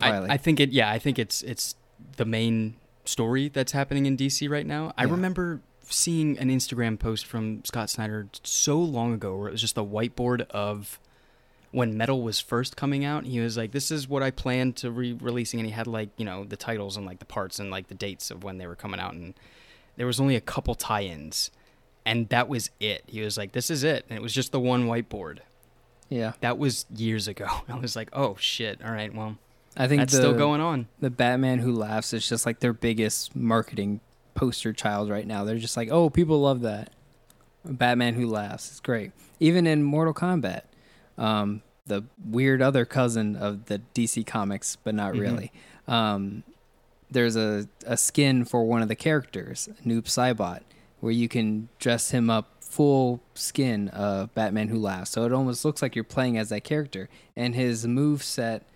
[0.00, 0.70] I, I think it.
[0.70, 1.74] Yeah, I think it's it's
[2.16, 4.92] the main story that's happening in DC right now.
[4.96, 5.12] I Yeah.
[5.12, 9.78] remember seeing an Instagram post from Scott Snyder so long ago where it was just
[9.78, 11.00] a whiteboard of
[11.70, 13.24] when metal was first coming out.
[13.26, 16.24] He was like, "This is what I plan to re-releasing," and he had like you
[16.24, 18.76] know the titles and like the parts and like the dates of when they were
[18.76, 19.34] coming out, and
[19.96, 21.50] there was only a couple tie-ins,
[22.06, 23.02] and that was it.
[23.06, 25.38] He was like, "This is it," and it was just the one whiteboard.
[26.10, 27.46] yeah, That was years ago.
[27.68, 28.80] I was like, "Oh shit!
[28.84, 29.36] All right, well,
[29.78, 32.72] I think that's the, still going on." The Batman Who Laughs is just like their
[32.72, 34.00] biggest marketing
[34.34, 35.44] poster child right now.
[35.44, 36.90] They're just like, oh, people love that.
[37.64, 38.70] Batman Who Laughs.
[38.70, 39.12] It's great.
[39.40, 40.62] Even in Mortal Kombat,
[41.16, 45.20] um, the weird other cousin of the DC comics, but not Mhm.
[45.20, 45.52] really.
[45.88, 46.44] Um,
[47.10, 50.60] there's a, a skin for one of the characters, Noob Saibot,
[51.00, 55.10] where you can dress him up full skin of Batman Who Laughs.
[55.10, 57.08] So it almost looks like you're playing as that character.
[57.34, 58.68] And his move set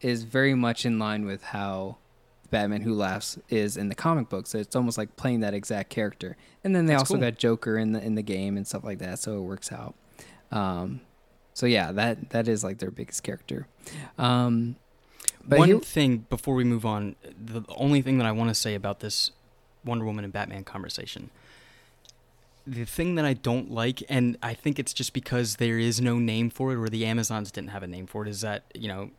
[0.00, 1.96] is very much in line with how
[2.50, 4.50] Batman Who Laughs is in the comic books.
[4.50, 6.36] So it's almost like playing that exact character.
[6.64, 7.22] And then they That's also cool.
[7.22, 9.94] got Joker in the in the game and stuff like that, so it works out.
[10.50, 11.00] Um,
[11.54, 13.66] so yeah, that that is like their biggest character.
[14.16, 14.76] Um,
[15.46, 18.54] but One here- thing before we move on, the only thing that I want to
[18.54, 19.30] say about this
[19.84, 21.30] Wonder Woman and Batman conversation,
[22.66, 26.18] the thing that I don't like, and I think it's just because there is no
[26.18, 28.88] name for it, or the Amazons didn't have a name for it, is that you
[28.88, 29.10] know,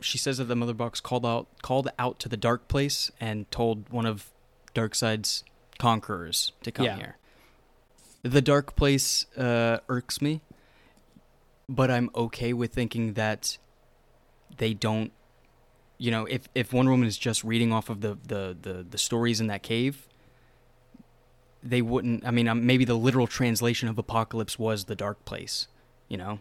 [0.00, 3.50] she says that the Mother Box called out called out to the dark place and
[3.50, 4.30] told one of
[4.74, 5.42] Darkseid's
[5.78, 6.96] conquerors to come Yeah.
[6.96, 7.16] here.
[8.22, 10.40] The dark place uh, irks me,
[11.68, 13.58] but I'm okay with thinking that
[14.56, 15.12] they don't
[15.98, 18.98] you know, if if Wonder Woman is just reading off of the the the, the
[18.98, 20.06] stories in that cave,
[21.62, 22.26] they wouldn't.
[22.26, 25.68] I mean, um, maybe the literal translation of Apokolips was the dark place,
[26.08, 26.40] you know,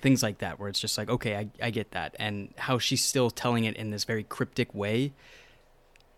[0.00, 3.04] things like that, where it's just like, okay, I I get that, and how she's
[3.04, 5.12] still telling it in this very cryptic way,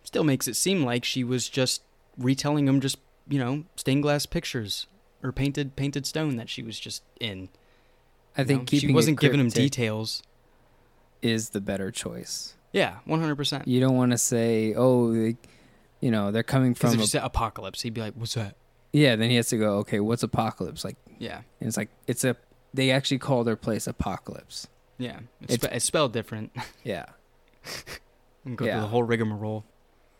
[0.02, 1.82] still makes it seem like she was just
[2.18, 4.86] retelling them, just you know, stained glass pictures
[5.22, 7.48] or painted painted stone that she was just in.
[8.36, 8.64] I you think know?
[8.66, 10.22] keeping she wasn't giving him details.
[11.20, 12.54] is the better choice.
[12.72, 13.68] Yeah, one hundred percent.
[13.68, 15.36] You don't want to say, oh, they,
[16.00, 16.94] you know, they're coming from.
[16.94, 18.56] if A, said Apokolips, he'd be like, "What's that?"
[18.92, 19.76] yeah, then he has to go.
[19.78, 20.84] Okay, what's Apokolips?
[20.84, 22.36] Like, Yeah, and it's like it's a.
[22.74, 24.66] They actually call their place Apokolips.
[24.98, 25.20] yeah.
[25.42, 26.52] It's, It's- spe- it's spelled different.
[26.84, 27.06] Yeah,
[28.54, 28.72] go Yeah.
[28.72, 29.64] through the whole rigmarole.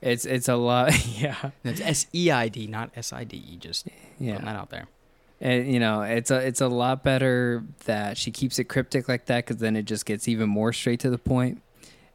[0.01, 0.93] it's it's a lot.
[1.21, 3.57] yeah, It's S E I D, not S I D E.
[3.57, 3.89] Just
[4.19, 4.33] yeah.
[4.35, 4.87] putting that out there.
[5.41, 9.27] And you know, it's a it's a lot better that she keeps it cryptic like
[9.27, 11.63] that because then it just gets even more straight to the point.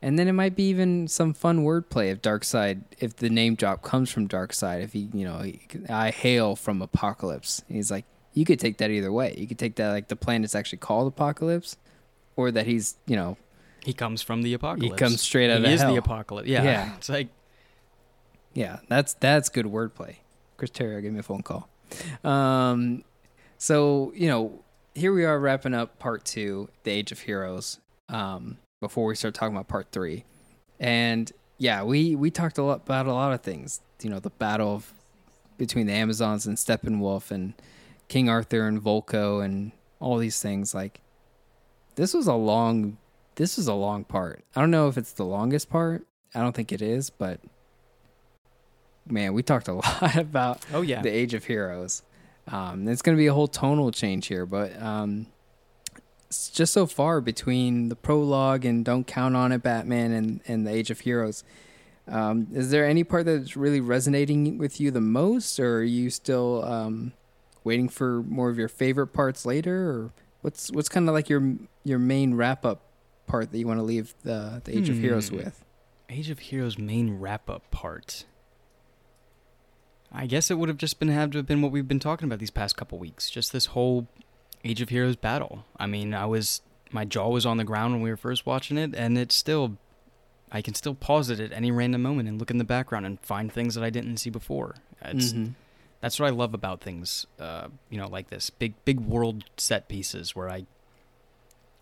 [0.02, 3.82] And then it might be even some fun wordplay if Darkseid, if the name drop
[3.82, 7.64] comes from Darkseid, if he, you know, he, I hail from Apokolips.
[7.68, 8.06] He's like,
[8.38, 9.34] you could take that either way.
[9.36, 11.76] You could take that like the planet's actually called Apokolips,
[12.36, 13.36] or that he's, you know,
[13.84, 14.94] He comes from the apocalypse.
[14.94, 15.92] He comes straight out of he of is hell.
[15.92, 16.48] the apocalypse.
[16.48, 16.64] Yeah.
[16.64, 16.94] Yeah.
[16.98, 17.30] It's like
[18.54, 20.18] Yeah, that's that's good wordplay.
[20.58, 21.68] Chris Terrio, gave me a phone call.
[22.24, 23.04] Um,
[23.58, 27.80] so you know, here we are wrapping up part two, the Age of Heroes.
[28.10, 30.26] Um, before we start talking about part three,
[30.80, 33.82] and yeah, we we talked a lot about a lot of things.
[34.02, 34.94] You know, the battle of,
[35.58, 37.54] between the Amazons and Steppenwolf and
[38.08, 40.74] King Arthur and Vulko and all these things.
[40.74, 41.02] Like,
[41.96, 42.98] this was a long,
[43.36, 44.44] this was a long part.
[44.56, 46.06] I don't know if it's the longest part.
[46.34, 47.40] I don't think it is, but
[49.08, 51.02] man, we talked a lot about oh yeah.
[51.02, 52.04] the Age of Heroes.
[52.50, 55.28] Um, it's going to be a whole tonal change here, but um,
[56.28, 60.66] it's just so far between the prologue and Don't Count on It, Batman, and, and
[60.66, 61.44] the Age of Heroes.
[62.08, 66.10] Um, is there any part that's really resonating with you the most, or are you
[66.10, 67.12] still um,
[67.68, 71.54] waiting for more of your favorite parts later, or what's what's kind of like your
[71.84, 72.82] your main wrap up
[73.28, 75.36] part that you want to leave the the Age of Heroes Hmm.
[75.38, 75.64] with?
[76.10, 78.26] Age of Heroes main wrap up part.
[80.12, 82.26] I guess it would have just been had to have been what we've been talking
[82.28, 83.30] about these past couple weeks.
[83.30, 84.08] Just this whole
[84.64, 85.66] Age of Heroes battle.
[85.78, 88.78] I mean, I was my jaw was on the ground when we were first watching
[88.78, 89.78] it, and it's still
[90.50, 93.20] I can still pause it at any random moment and look in the background and
[93.20, 94.76] find things that I didn't see before.
[95.02, 95.56] It's Mhm.
[96.02, 99.88] That's what I love about things, uh, you know, like this big big world set
[99.88, 100.66] pieces where I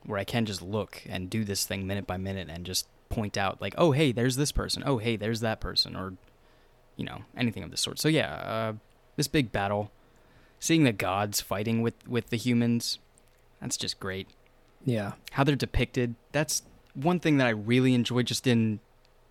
[0.05, 3.37] where I can just look and do this thing minute by minute and just point
[3.37, 6.13] out like, oh hey, there's this person, oh hey, there's that person, or
[6.95, 7.99] you know anything of the sort.
[7.99, 8.73] So yeah, uh,
[9.15, 9.91] this big battle,
[10.59, 12.99] seeing the gods fighting with with the humans,
[13.61, 14.27] that's just great.
[14.85, 15.13] Yeah.
[15.31, 16.61] How they're depicted, that's
[16.93, 18.79] one thing that I really enjoy just in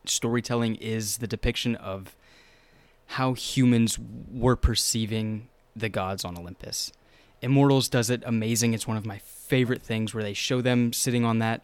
[0.05, 2.17] storytelling is the depiction of
[3.07, 3.99] how humans
[4.33, 6.93] were perceiving the gods on Olympus.
[7.43, 8.75] Immortals does it amazing.
[8.75, 11.63] It's one of my favorite things where they show them sitting on that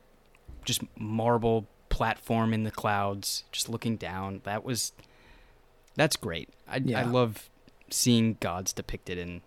[0.65, 4.43] just marble platform in the clouds, just looking down.
[4.45, 4.93] That was
[5.95, 6.49] that's great.
[6.69, 7.01] I Yeah.
[7.01, 7.49] I love
[7.91, 9.43] seeing gods depicted in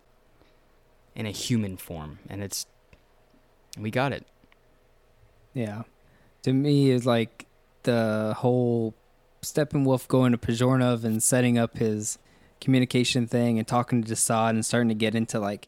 [1.15, 2.65] in a human form, and it's
[3.77, 4.25] we got it.
[5.53, 5.84] Yeah.
[6.43, 7.45] To me, is like
[7.84, 8.93] the whole
[9.43, 12.17] Steppenwolf going to Pozharnov and setting up his
[12.60, 15.67] communication thing and talking to Desaad and starting to get into like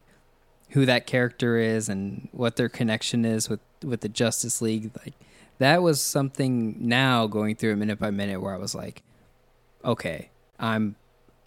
[0.69, 4.91] who that character is and what their connection is with with the Justice League.
[5.03, 5.13] Like
[5.59, 9.03] that was something now going through it minute by minute where I was like,
[9.83, 10.95] okay, I'm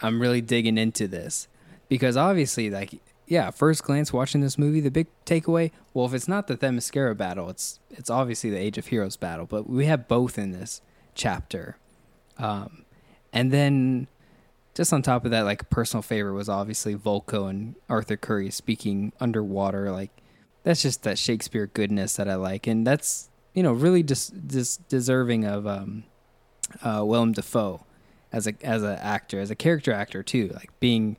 [0.00, 1.48] I'm really digging into this
[1.88, 6.28] because obviously like yeah, first glance watching this movie, the big takeaway, well, if it's
[6.28, 10.08] not the Themyscira battle, it's it's obviously the Age of Heroes battle, but we have
[10.08, 10.80] both in this
[11.14, 11.76] chapter.
[12.38, 12.84] Um,
[13.32, 14.06] and then
[14.74, 19.12] just on top of that, like personal favorite was obviously Vulko and Arthur Curry speaking
[19.20, 19.90] underwater.
[19.90, 20.10] Like
[20.62, 24.86] that's just that Shakespeare goodness that I like, and that's you know really just just
[24.88, 26.04] deserving of um,
[26.82, 27.84] uh, Willem Dafoe
[28.32, 30.48] as a as an actor, as a character actor too.
[30.54, 31.16] Like being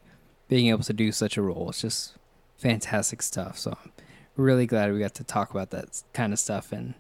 [0.48, 2.16] being able to do such a role, it's just
[2.58, 3.58] fantastic stuff.
[3.58, 3.92] So I'm
[4.38, 6.94] really glad we got to talk about that kind of stuff, and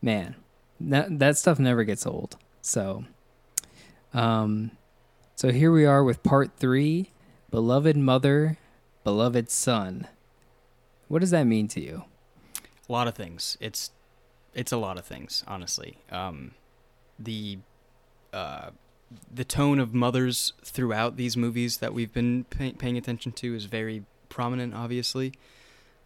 [0.00, 0.36] man,
[0.80, 2.36] that that stuff never gets old.
[2.60, 3.04] So,
[4.12, 4.72] um,
[5.34, 7.10] so here we are with part three,
[7.50, 8.58] beloved mother,
[9.04, 10.06] beloved son.
[11.08, 12.04] What does that mean to you?
[12.88, 13.56] A lot of things.
[13.60, 13.90] It's
[14.54, 15.98] it's a lot of things, honestly.
[16.10, 16.52] Um,
[17.18, 17.58] the
[18.32, 18.70] uh,
[19.32, 23.64] the tone of mothers throughout these movies that we've been pay- paying attention to is
[23.64, 24.74] very prominent.
[24.74, 25.32] Obviously,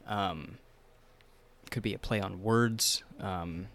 [0.06, 0.58] um,
[1.70, 3.66] could be a play on words, um,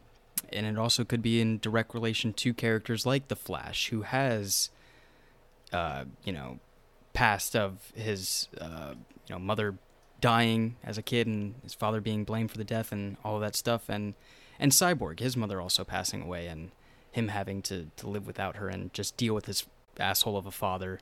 [0.52, 4.70] and it also could be in direct relation to characters like the Flash, who has,
[5.72, 6.60] uh, you know,
[7.14, 8.94] past of his, uh,
[9.28, 9.76] you know, mother
[10.22, 13.42] dying as a kid and his father being blamed for the death and all of
[13.42, 13.90] that stuff.
[13.90, 14.14] And
[14.60, 16.72] and cyborg his mother also passing away and
[17.12, 19.66] him having to, to live without her and just deal with his
[19.98, 21.00] asshole of a father.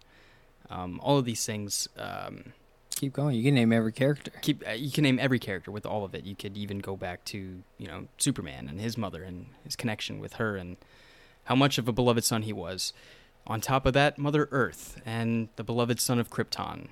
[0.70, 2.54] Um, all of these things um,
[2.96, 3.36] Keep going.
[3.36, 4.32] You can name every character.
[4.42, 6.96] keep uh, you can name every character with all of it you could even go
[6.96, 10.78] back to you know superman and his mother and his connection with her and
[11.44, 12.94] how much of a beloved son he was
[13.46, 16.88] on top of that mother earth and the beloved son of krypton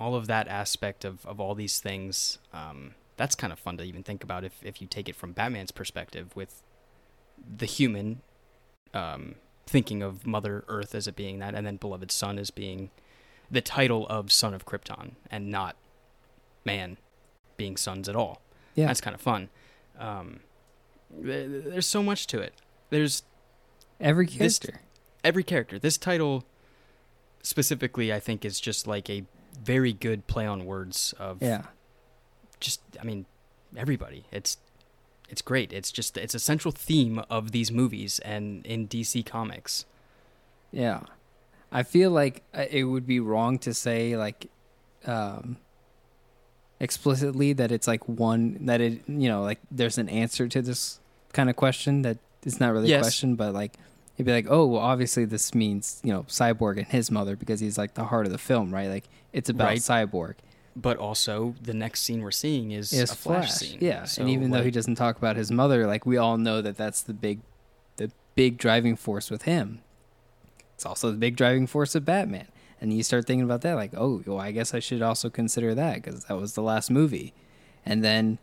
[0.00, 3.84] all of that aspect of, of all these things um, that's kind of fun to
[3.84, 6.62] even think about if, if you take it from batman's perspective with
[7.58, 8.22] the human
[8.94, 9.34] um,
[9.66, 12.90] thinking of mother earth as it being that and then beloved son as being
[13.52, 15.76] the title of son of krypton and not
[16.64, 16.96] man
[17.56, 18.42] being sons at all
[18.74, 18.86] Yeah.
[18.88, 19.48] that's kind of fun
[19.98, 20.40] um,
[21.10, 22.54] there, there's so much to it
[22.90, 23.22] there's
[24.00, 24.80] Every This- character.
[25.22, 25.78] every character.
[25.78, 26.44] This title
[27.42, 29.24] specifically, I think, is just like a
[29.62, 31.62] very good play on words of yeah.
[32.58, 32.80] just.
[33.00, 33.26] I mean,
[33.76, 34.24] everybody.
[34.32, 34.56] It's
[35.28, 35.72] it's great.
[35.72, 39.84] It's just it's a central theme of these movies and in DC Comics.
[40.72, 41.02] Yeah.
[41.72, 44.48] I feel like uh, it would be wrong to say like
[45.06, 45.56] um
[46.80, 51.00] explicitly that it's like one that it you know like there's an answer to this
[51.32, 53.74] kind of question that it's not really a question but like
[54.16, 57.60] it'd be like oh well obviously this means you know cyborg and his mother because
[57.60, 59.78] he's like the heart of the film right like it's about Right.
[59.78, 60.34] cyborg
[60.74, 63.50] But also, the next scene we're seeing is, is a flash, Flash.
[63.58, 63.78] scene.
[63.80, 66.62] Yeah, So, and even though he doesn't talk about his mother, like we all know
[66.62, 67.40] that that's the big,
[67.98, 69.80] the big driving force with him.
[70.82, 72.48] It's also the big driving force of Batman,
[72.80, 75.76] and you start thinking about that, like, oh, well, I guess I should also consider
[75.76, 77.32] that because that was the last movie,
[77.86, 78.40] and then,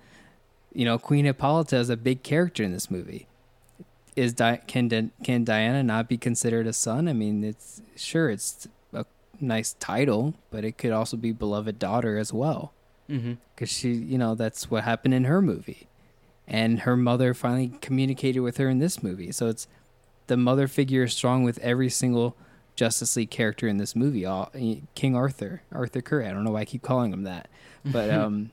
[0.74, 3.28] you know, Queen Hippolyta is a big character in this movie.
[4.16, 7.10] Is Di- can can Diana not be considered a son?
[7.10, 9.04] I mean, it's sure it's a
[9.42, 12.72] nice title, but it could also be beloved daughter as well
[13.10, 13.34] mm-hmm.
[13.54, 15.90] because she, you know, that's what happened in her movie,
[16.48, 19.34] and her mother finally communicated with her in this movie.
[19.34, 19.68] So it's
[20.30, 22.36] the mother figure is strong with every single
[22.76, 24.26] Justice League character in this movie.
[24.26, 24.52] All,
[24.96, 26.28] King Arthur, Arthur Curry.
[26.28, 27.50] I don't know why I keep calling him that,
[27.84, 28.52] but um,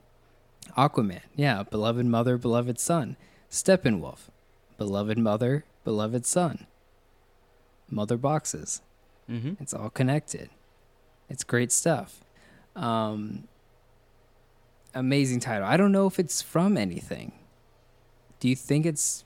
[0.77, 3.16] Aquaman, yeah, beloved mother, beloved son.
[3.51, 4.29] Steppenwolf,
[4.79, 6.66] beloved mother, beloved son.
[7.89, 8.81] Mother boxes.
[9.31, 9.61] Mhm.
[9.61, 10.49] It's all connected.
[11.29, 12.20] It's great stuff.
[12.74, 13.49] Um,
[14.95, 15.68] amazing title.
[15.68, 17.33] I don't know if it's from anything.
[18.41, 19.24] Do you think it's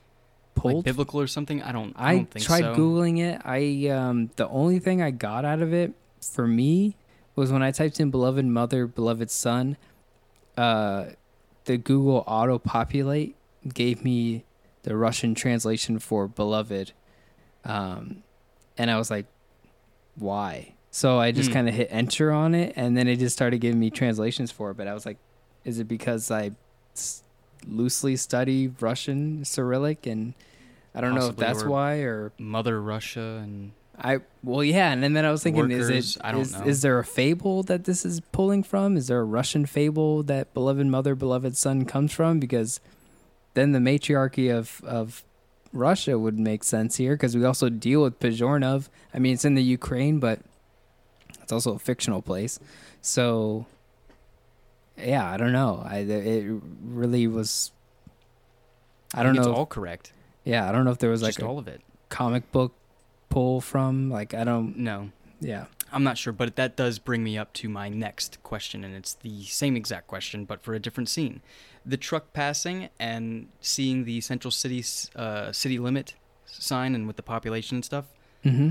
[0.62, 1.62] Like biblical or something.
[1.62, 1.94] I don't.
[1.96, 2.74] I, I, don't think tried so.
[2.74, 3.40] googling it.
[3.44, 6.96] I um, the only thing I got out of it for me
[7.34, 9.76] was when I typed in "beloved mother, beloved son."
[10.58, 11.06] Uh,
[11.64, 13.36] the Google auto populate
[13.72, 14.44] gave me
[14.82, 16.92] the Russian translation for beloved,
[17.64, 18.22] um,
[18.76, 19.26] and I was like,
[20.16, 21.54] "Why?" So I just Hmm.
[21.54, 24.72] kind of hit enter on it, and then it just started giving me translations for
[24.72, 24.76] it.
[24.76, 25.18] But I was like,
[25.64, 26.52] Is it because I
[27.66, 30.34] loosely study Russian Cyrillic and
[30.94, 35.24] I don't know if that's why or Mother Russia and I well yeah, and then
[35.24, 36.62] I was thinking is it I don't is- know.
[36.64, 38.96] is there a fable that this is pulling from?
[38.96, 42.40] Is there a Russian fable that beloved mother, beloved son comes from?
[42.40, 42.80] Because
[43.54, 45.22] then the matriarchy of of
[45.72, 48.88] Russia would make sense here because we also deal with Pozharnov.
[49.14, 50.40] I mean, it's in the Ukraine, but
[51.42, 52.58] it's also a fictional place.
[53.02, 53.66] So
[55.04, 55.82] yeah, I don't know.
[55.84, 57.72] I it really was.
[59.14, 59.40] I don't know.
[59.42, 60.12] It's if- all correct.
[60.44, 61.80] yeah, I don't know if there was like Just a all of it.
[62.08, 62.72] comic book
[63.28, 64.10] pull from.
[64.10, 64.76] Like I don't.
[64.78, 65.66] No, Yeah.
[65.92, 69.14] I'm not sure, but that does bring me up to my next question, and it's
[69.14, 71.40] the same exact question, but for a different scene.
[71.84, 74.84] The truck passing and seeing the Central City
[75.16, 76.14] uh, city limit
[76.46, 78.04] sign and with the population and stuff.
[78.44, 78.70] Mm-hmm.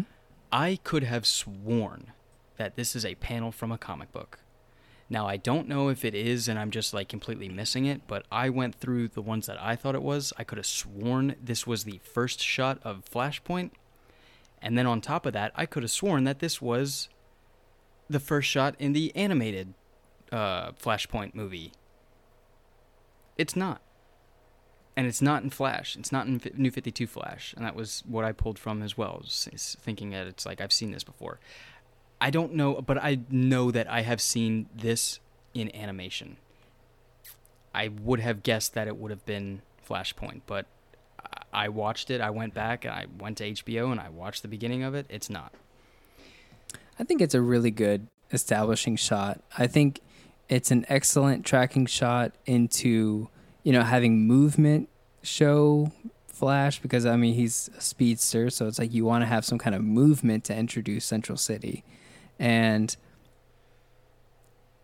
[0.51, 2.11] I could have sworn
[2.57, 4.39] that this is a panel from a comic book.
[5.09, 8.01] Now I don't know if it is, and I'm just like completely missing it.
[8.07, 10.31] But I went through the ones that I thought it was.
[10.37, 13.71] I could have sworn this was the first shot of Flashpoint,
[14.61, 17.09] and then on top of that, I could have sworn that this was
[18.09, 19.73] the first shot in the animated
[20.31, 21.71] uh, Flashpoint movie.
[23.37, 23.81] It's not,
[24.95, 25.95] and it's not in Flash.
[25.95, 28.95] It's not in New Fifty Two Flash, and that was what I pulled from as
[28.97, 29.23] well.
[29.25, 31.39] thinking that it's like I've seen this before.
[32.21, 35.19] I don't know, but I know that I have seen this
[35.53, 36.37] in animation.
[37.73, 40.65] I would have guessed that it would have been Flashpoint, but
[41.53, 42.21] I- watched it.
[42.21, 45.05] I went back and I went to HBO and I watched the beginning of it.
[45.09, 45.53] It's not.
[46.99, 49.41] I think it's a really good establishing shot.
[49.57, 50.01] I think
[50.49, 53.29] it's an excellent tracking shot into,
[53.63, 54.89] you know, having movement
[55.21, 55.91] show
[56.27, 59.57] Flash because I mean he's a speedster, so it's like you want to have some
[59.57, 61.83] kind of movement to introduce Central City.
[62.39, 62.95] And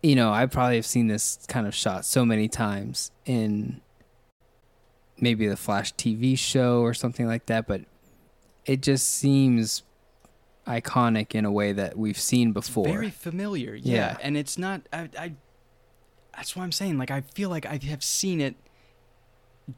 [0.02, 3.80] you know, I probably have seen this kind of shot so many times in
[5.18, 7.80] maybe the Flash TV show or something like that, but
[8.66, 9.82] it just seems
[10.66, 12.84] iconic in a way that we've seen before.
[12.86, 13.94] Very familiar, yeah.
[13.94, 14.16] Yeah.
[14.22, 14.82] And it's not.
[14.92, 15.32] I, I.
[16.36, 16.98] That's what I'm saying.
[16.98, 18.54] Like I feel like I have seen it,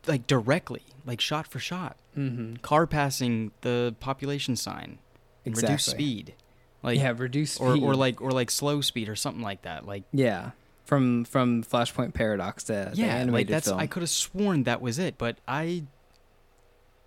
[0.06, 1.96] like directly, like shot for shot.
[2.16, 2.56] mm-hmm.
[2.56, 4.98] Car passing the population sign,
[5.46, 5.92] reduce Exactly.
[5.94, 6.34] speed,
[6.82, 7.82] like yeah, reduce or speed.
[7.84, 9.86] or like or like slow speed or something like that.
[9.86, 10.50] Like yeah,
[10.84, 13.68] from from Flashpoint Paradox to the yeah, like that's.
[13.68, 13.80] film.
[13.80, 15.84] I could have sworn that was it, but I.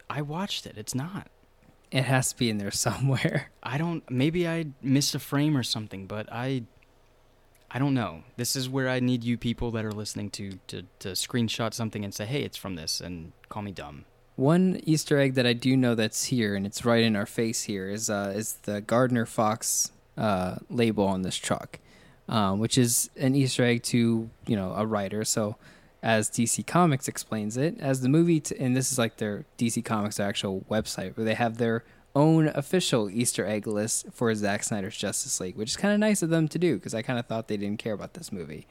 [0.10, 0.78] I watched it.
[0.78, 1.28] It's not.
[1.90, 3.50] it has to be in there somewhere.
[3.64, 4.10] I don't.
[4.12, 6.64] Maybe I missed a frame or something, but I.
[7.74, 8.24] I don't know.
[8.36, 12.04] This is where I need you people that are listening to to to screenshot something
[12.04, 14.04] and say, "Hey, it's from this," and call me dumb.
[14.42, 17.62] One Easter egg that I do know that's here and it's right in our face
[17.62, 21.78] here is uh, is the Gardner Fox uh, label on this truck,
[22.28, 25.24] um, which is an Easter egg to you know a writer.
[25.26, 25.58] So,
[26.02, 29.86] as DC Comics explains it, as the movie, t- and this is like their DC
[29.86, 31.84] Comics actual website where they have their
[32.16, 36.24] own official Easter egg list for Zack Snyder's Justice League, which is kind of nice
[36.24, 38.66] of them to do because I kind of thought they didn't care about this movie.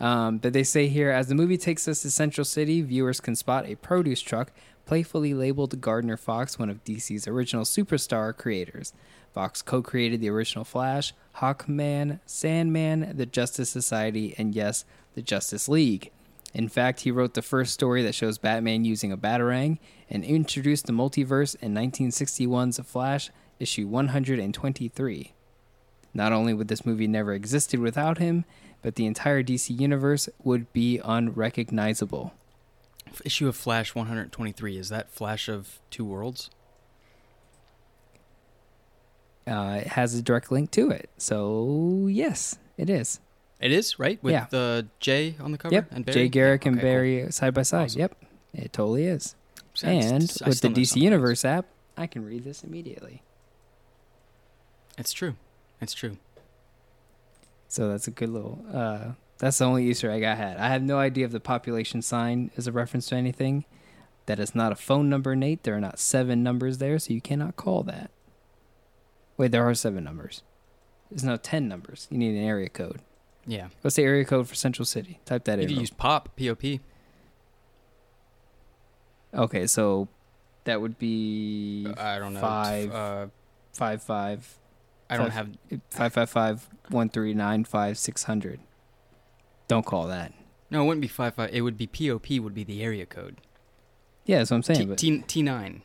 [0.00, 3.36] Um, but they say here, as the movie takes us to Central City, viewers can
[3.36, 4.52] spot a produce truck
[4.86, 8.92] playfully labeled Gardner Fox, one of DC's original superstar creators.
[9.32, 15.68] Fox co created the original Flash, Hawkman, Sandman, the Justice Society, and yes, the Justice
[15.68, 16.10] League.
[16.54, 19.78] In fact, he wrote the first story that shows Batman using a Batarang
[20.10, 25.32] and introduced the multiverse in 1961's Flash, issue 123.
[26.14, 28.44] Not only would this movie never existed without him,
[28.82, 32.34] but the entire DC universe would be unrecognizable.
[33.24, 36.50] Issue of Flash 123 is that Flash of Two Worlds?
[39.46, 41.10] Uh, it has a direct link to it.
[41.18, 43.18] So, yes, it is.
[43.60, 44.46] It is right with Yeah.
[44.50, 45.74] the J on the cover.
[45.74, 45.88] yep.
[45.90, 46.14] and Barry?
[46.14, 46.90] Jay Garrick Yeah, and okay, cool.
[46.92, 47.84] Barry side by side.
[47.86, 48.00] Awesome.
[48.00, 48.24] Yep.
[48.54, 49.34] It totally is.
[49.74, 51.00] So and I with the DC.
[51.00, 53.22] Universe app, I can read this immediately.
[54.98, 55.36] It's true.
[55.80, 56.18] It's true.
[57.68, 58.64] So that's a good little.
[58.72, 59.12] Uh,
[59.46, 60.56] that's the only Easter egg I had.
[60.56, 63.64] I have no idea if the population sign is a reference to anything.
[64.26, 65.64] That is not a phone number, Nate.
[65.64, 68.10] There are not seven numbers there, so you cannot call that.
[69.36, 70.42] Wait, there are seven numbers.
[71.10, 72.06] There's no ten numbers.
[72.10, 73.00] You need an area code.
[73.46, 73.68] Yeah.
[73.80, 75.18] What's the area code for Central City?
[75.24, 75.70] Type that You in.
[75.70, 76.78] real- use POP, POP.
[79.34, 80.08] Okay, so
[80.64, 82.40] that would be I don't know.
[82.40, 82.92] Five.
[82.94, 83.26] Uh,
[83.72, 84.58] five five
[85.10, 85.34] I don't Five.
[85.70, 85.80] have.
[85.90, 88.60] five five five one three nine five six hundred.
[89.72, 90.32] Don't call that.
[90.70, 91.50] No, it wouldn't be five five.
[91.52, 92.28] It would be POP.
[92.30, 93.40] Would be the area code.
[94.26, 94.80] Yeah, that's what I'm saying.
[94.80, 95.82] T but T T nine.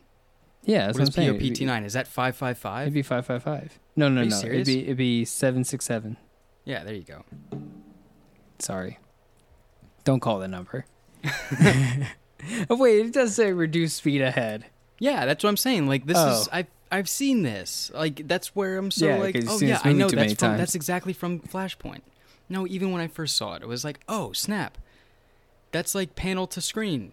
[0.63, 1.39] yeah, that's What what, is I'm saying.
[1.39, 1.83] POP T nine?
[1.83, 2.83] Is that five five five?
[2.83, 3.79] It'd be five five five.
[3.95, 4.29] No, no, no.
[4.29, 4.67] serious?
[4.67, 6.17] It'd be it'd be seven six seven.
[6.65, 7.23] Yeah, there you go.
[8.59, 8.99] Sorry.
[10.03, 10.85] Don't call the number.
[12.69, 14.65] oh, wait, it does say reduce speed ahead.
[14.99, 15.87] Yeah, that's what I'm saying.
[15.87, 16.51] Like this is Oh.
[16.51, 17.91] I've I've seen this.
[17.93, 21.13] Like that's where I'm so Yeah, like oh yeah, I know that's from that's exactly
[21.13, 22.01] from Flashpoint.
[22.49, 24.77] No, even when I first saw it, it was like, oh snap,
[25.71, 27.11] that's like panel to screen.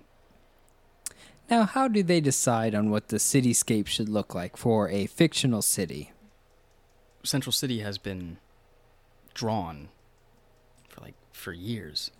[1.50, 5.60] Now, how do they decide on what the cityscape should look like for a fictional
[5.60, 6.12] city?
[7.22, 8.38] Central City has been
[9.34, 9.88] drawn
[10.88, 12.10] for like for years,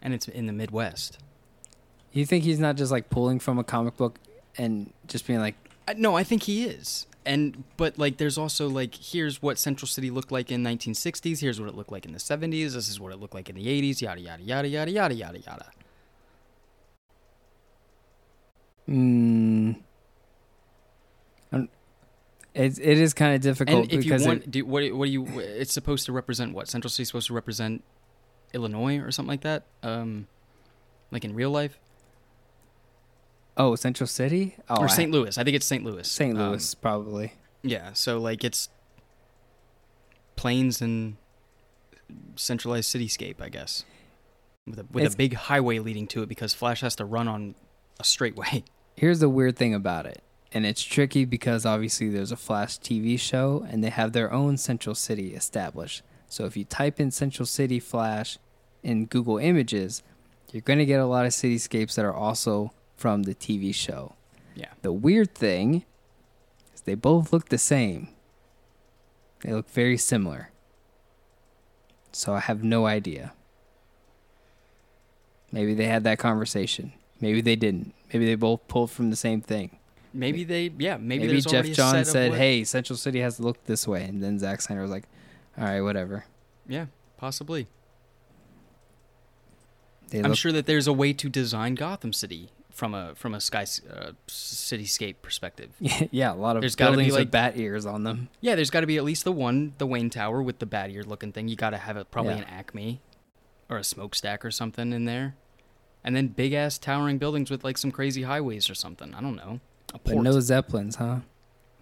[0.00, 1.18] and it's in the Midwest.
[2.12, 4.18] You think he's not just like pulling from a comic book
[4.56, 5.56] and just being like,
[5.96, 7.06] no, I think he is.
[7.28, 11.60] And but like there's also like here's what Central City looked like in 1960s, here's
[11.60, 13.66] what it looked like in the 70s, this is what it looked like in the
[13.66, 15.66] 80s, yada yada yada yada yada yada yada.
[18.88, 19.76] Um,
[22.54, 25.06] It, it is kind of difficult And if you because it- want do, what what
[25.06, 26.66] do you it's supposed to represent what?
[26.68, 27.84] Central City's supposed to represent
[28.54, 29.64] Illinois or something like that?
[29.82, 30.26] Um
[31.12, 31.78] like in real life?
[33.58, 35.10] Oh Central City oh, or St.
[35.10, 35.36] Louis.
[35.36, 35.84] I think it's St.
[35.84, 36.08] Louis.
[36.08, 36.38] St.
[36.38, 37.34] Um, Louis probably.
[37.62, 38.70] Yeah, so like it's
[40.36, 41.16] plains and
[42.36, 43.84] centralized cityscape, I guess,
[44.66, 47.28] with a with It's- a big highway leading to it because Flash has to run
[47.28, 47.54] on
[48.00, 48.64] a straightway.
[48.96, 53.18] Here's the weird thing about it, and it's tricky because obviously there's a Flash TV
[53.18, 56.02] show and they have their own Central City established.
[56.28, 58.38] So if you type in Central City Flash
[58.82, 60.02] in Google Images,
[60.52, 64.14] you're going to get a lot of cityscapes that are also from the TV show.
[64.54, 64.72] Yeah.
[64.82, 65.84] The weird thing
[66.74, 68.08] is they both look the same.
[69.40, 70.50] They look very similar.
[72.12, 73.32] So I have no idea.
[75.52, 76.92] Maybe they had that conversation.
[77.20, 77.94] Maybe they didn't.
[78.12, 79.78] Maybe they both pulled from the same thing.
[80.12, 83.64] Maybe they, yeah, maybe, Maybe, Geoff Johns said, what- "Hey, Central City has to look
[83.64, 85.04] this way," and then Zack Snyder was like,
[85.56, 86.24] "All right, whatever."
[86.66, 86.86] yeah,
[87.16, 87.68] possibly."
[90.08, 93.34] They I'm look, sure that there's a way to design Gotham City from a from
[93.34, 93.62] a sky
[93.92, 95.70] uh, cityscape perspective.
[96.12, 98.28] yeah, a lot of There's gotta be, like- bat ears on them.
[98.40, 100.90] Yeah, there's got to be at least the one, the Wayne Tower with the bat
[100.90, 101.48] ear looking thing.
[101.48, 102.42] You got to have it probably Yeah.
[102.42, 103.00] an Acme
[103.68, 105.34] or a smokestack or something in there.
[106.04, 109.12] And then big ass towering buildings with like some crazy highways or something.
[109.12, 109.58] I don't know.
[109.92, 111.20] A But no Zeppelins, huh?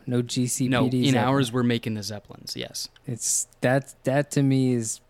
[0.06, 0.70] No GCPD.
[0.70, 1.16] no, in Zeppelin.
[1.16, 2.54] ours we're making the Zeppelins.
[2.56, 2.88] Yes.
[3.06, 5.00] it's that that to me is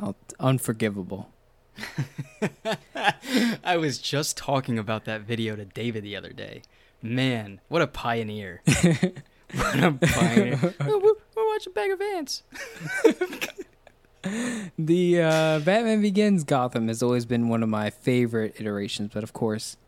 [0.00, 1.28] oh, unforgivable.
[3.64, 6.62] I was just talking about that video to David the other day.
[7.02, 8.60] Man, what a pioneer.
[8.66, 10.74] what a pioneer.
[10.80, 12.42] Oh, we're, we're watching Bag of Ants.
[14.78, 19.32] The uh, Batman Begins Gotham has always been one of my favorite iterations, but of
[19.32, 19.78] course,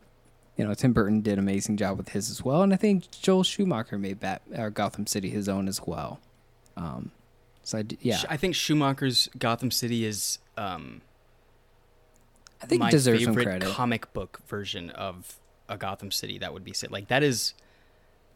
[0.56, 3.10] you know Tim Burton did an amazing job with his as well, and I think
[3.10, 6.18] Joel Schumacher made Bat or Gotham City his own as well.
[6.78, 7.10] Um,
[7.62, 11.02] so I d- yeah, I think Schumacher's Gotham City is um,
[12.62, 13.68] I think my it deserves some favorite credit.
[13.68, 15.34] comic book version of
[15.68, 17.54] a Gotham City that would be sit like that is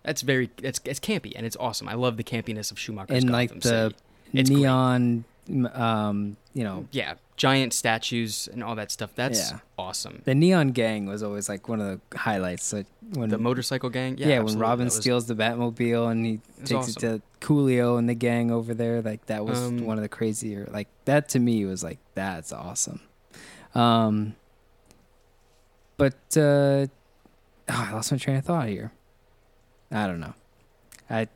[0.02, 1.88] that's very it's it's campy and it's awesome.
[1.88, 3.94] I love the campiness of Schumacher's and Gotham like the
[4.34, 4.54] City.
[4.54, 5.24] Neon,
[5.72, 9.10] um, you know, Yeah, giant statues and all that stuff.
[9.14, 9.58] That's Yeah.
[9.78, 10.22] awesome.
[10.24, 12.72] the neon gang was always like one of the highlights.
[12.72, 14.16] Like when The motorcycle gang.
[14.18, 14.58] yeah, Yeah, when.
[14.58, 17.14] Robin was- steals the Batmobile and he was takes awesome.
[17.14, 20.08] it to Coolio and the gang over there, like that was Um, one of the
[20.08, 20.68] crazier.
[20.72, 23.00] Like that to me was like that's awesome.
[23.76, 24.34] Um,
[25.98, 26.88] but uh, oh,
[27.68, 28.90] I lost my train of thought here.
[29.90, 30.32] I don't know.
[31.10, 31.28] I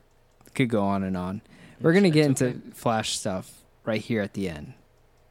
[0.55, 1.41] could go on and on.
[1.79, 2.59] We're gonna get into.
[2.73, 4.73] Flash stuff right here at the end,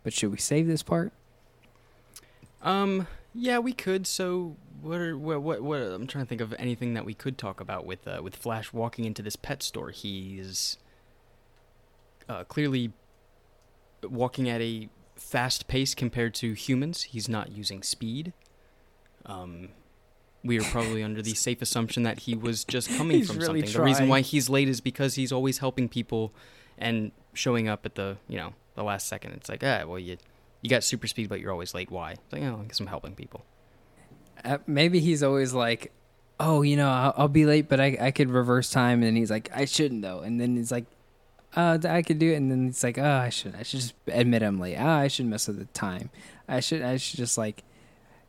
[0.04, 1.12] but should we save this part?
[2.62, 3.08] Um.
[3.34, 4.06] Yeah, we could.
[4.06, 7.38] So, what are what what, what I'm trying to think of anything that we could
[7.38, 9.90] talk about with uh, with Flash walking into this pet store.
[9.90, 10.78] He's
[12.28, 12.92] uh, clearly
[14.02, 14.88] walking at a
[15.20, 17.02] fast pace compared to humans.
[17.02, 18.32] He's not using speed.
[19.26, 19.68] Um,
[20.42, 23.60] we are probably under the safe assumption that he was just coming He's from really
[23.60, 23.72] something.
[23.80, 26.32] The reason why he's late is because he's always helping people
[26.78, 29.32] and showing up at the you know the last second.
[29.32, 30.16] It's like ah well you
[30.62, 31.90] you got super speed but you're always late.
[31.90, 32.12] Why?
[32.12, 33.44] It's like oh I guess I'm helping people.
[34.42, 35.92] Uh, maybe he's always like,
[36.40, 39.30] "Oh, you know, I'll, I'll be late, but I I could reverse time." And he's
[39.30, 40.86] like, "I shouldn't though." And then he's like,
[41.56, 43.54] "Uh, I could do it." And then it's like, "Oh, I should.
[43.54, 44.76] I should just admit I'm late.
[44.76, 46.10] Ah, I should mess with the time.
[46.48, 46.82] I should.
[46.82, 47.62] I should just like."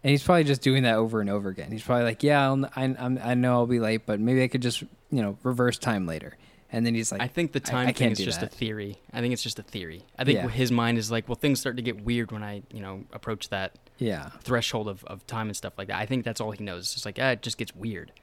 [0.04, 1.72] And he's probably just doing that over and over again.
[1.72, 4.48] He's probably like, "Yeah, I'll, I I'm, I know I'll be late, but maybe I
[4.48, 6.38] could just you know reverse time later."
[6.74, 8.54] And then he's like, I think the time I thing can't is just that.
[8.54, 8.98] a theory.
[9.12, 10.06] I think it's just a theory.
[10.18, 10.48] I think Yeah.
[10.48, 13.50] his mind is like, well, things start to get weird when I, you know, approach
[13.50, 15.98] that "Yeah, threshold of, of time and stuff like that.
[15.98, 16.84] I think that's all he knows.
[16.84, 18.14] It's just like, ah, it just gets weird.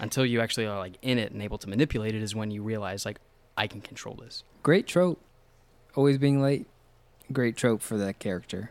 [0.00, 2.62] Until you actually are like in it and able to manipulate it is when you
[2.64, 3.20] realize like,
[3.56, 4.42] I can control this.
[4.62, 5.20] great trope,
[5.94, 6.66] always being late."
[7.32, 8.70] great trope for that character.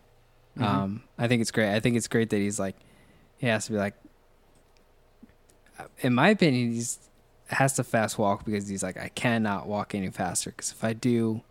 [0.58, 0.64] Mhm.
[0.64, 1.76] Um, I think it's great.
[1.76, 2.78] I think it's great that he's like,
[3.38, 3.96] he has to be like,
[6.00, 7.00] in my opinion, he's
[7.48, 10.94] has to fast walk because he's like, I cannot walk any faster because if I
[10.94, 11.42] do,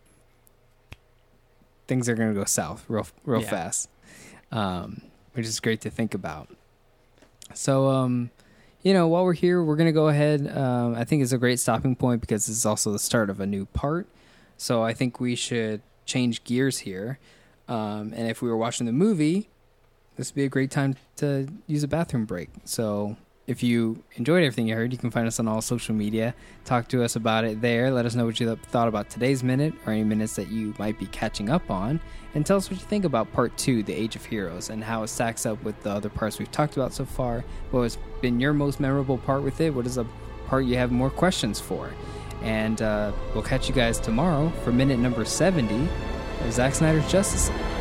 [1.86, 3.50] things are gonna go south real real Yeah.
[3.50, 3.88] fast.
[4.50, 5.02] Um,
[5.34, 6.48] which is great to think about.
[7.54, 8.30] So, um,
[8.84, 10.46] you know, while we're here, we're gonna go ahead.
[10.56, 13.46] Um, I think it's a great stopping point because it's also the start of a
[13.46, 14.06] new part.
[14.58, 17.18] So I think we should change gears here.
[17.66, 19.48] Um, and if we were watching the movie,
[20.16, 22.50] this would be a great time to use a bathroom break.
[22.64, 23.16] So
[23.46, 26.34] if you enjoyed everything you heard, you can find us on all social media.
[26.64, 27.90] Talk to us about it there.
[27.90, 30.98] Let us know what you thought about today's minute or any minutes that you might
[30.98, 32.00] be catching up on.
[32.34, 35.02] And tell us what you think about part two, The Age of Heroes, and how
[35.02, 37.44] it stacks up with the other parts we've talked about so far.
[37.70, 39.74] What has been your most memorable part with it?
[39.74, 40.06] What is a
[40.46, 41.92] part you have more questions for?
[42.42, 45.88] And uh, we'll catch you guys tomorrow for minute number 70
[46.40, 47.73] of Zack Snyder's Justice League.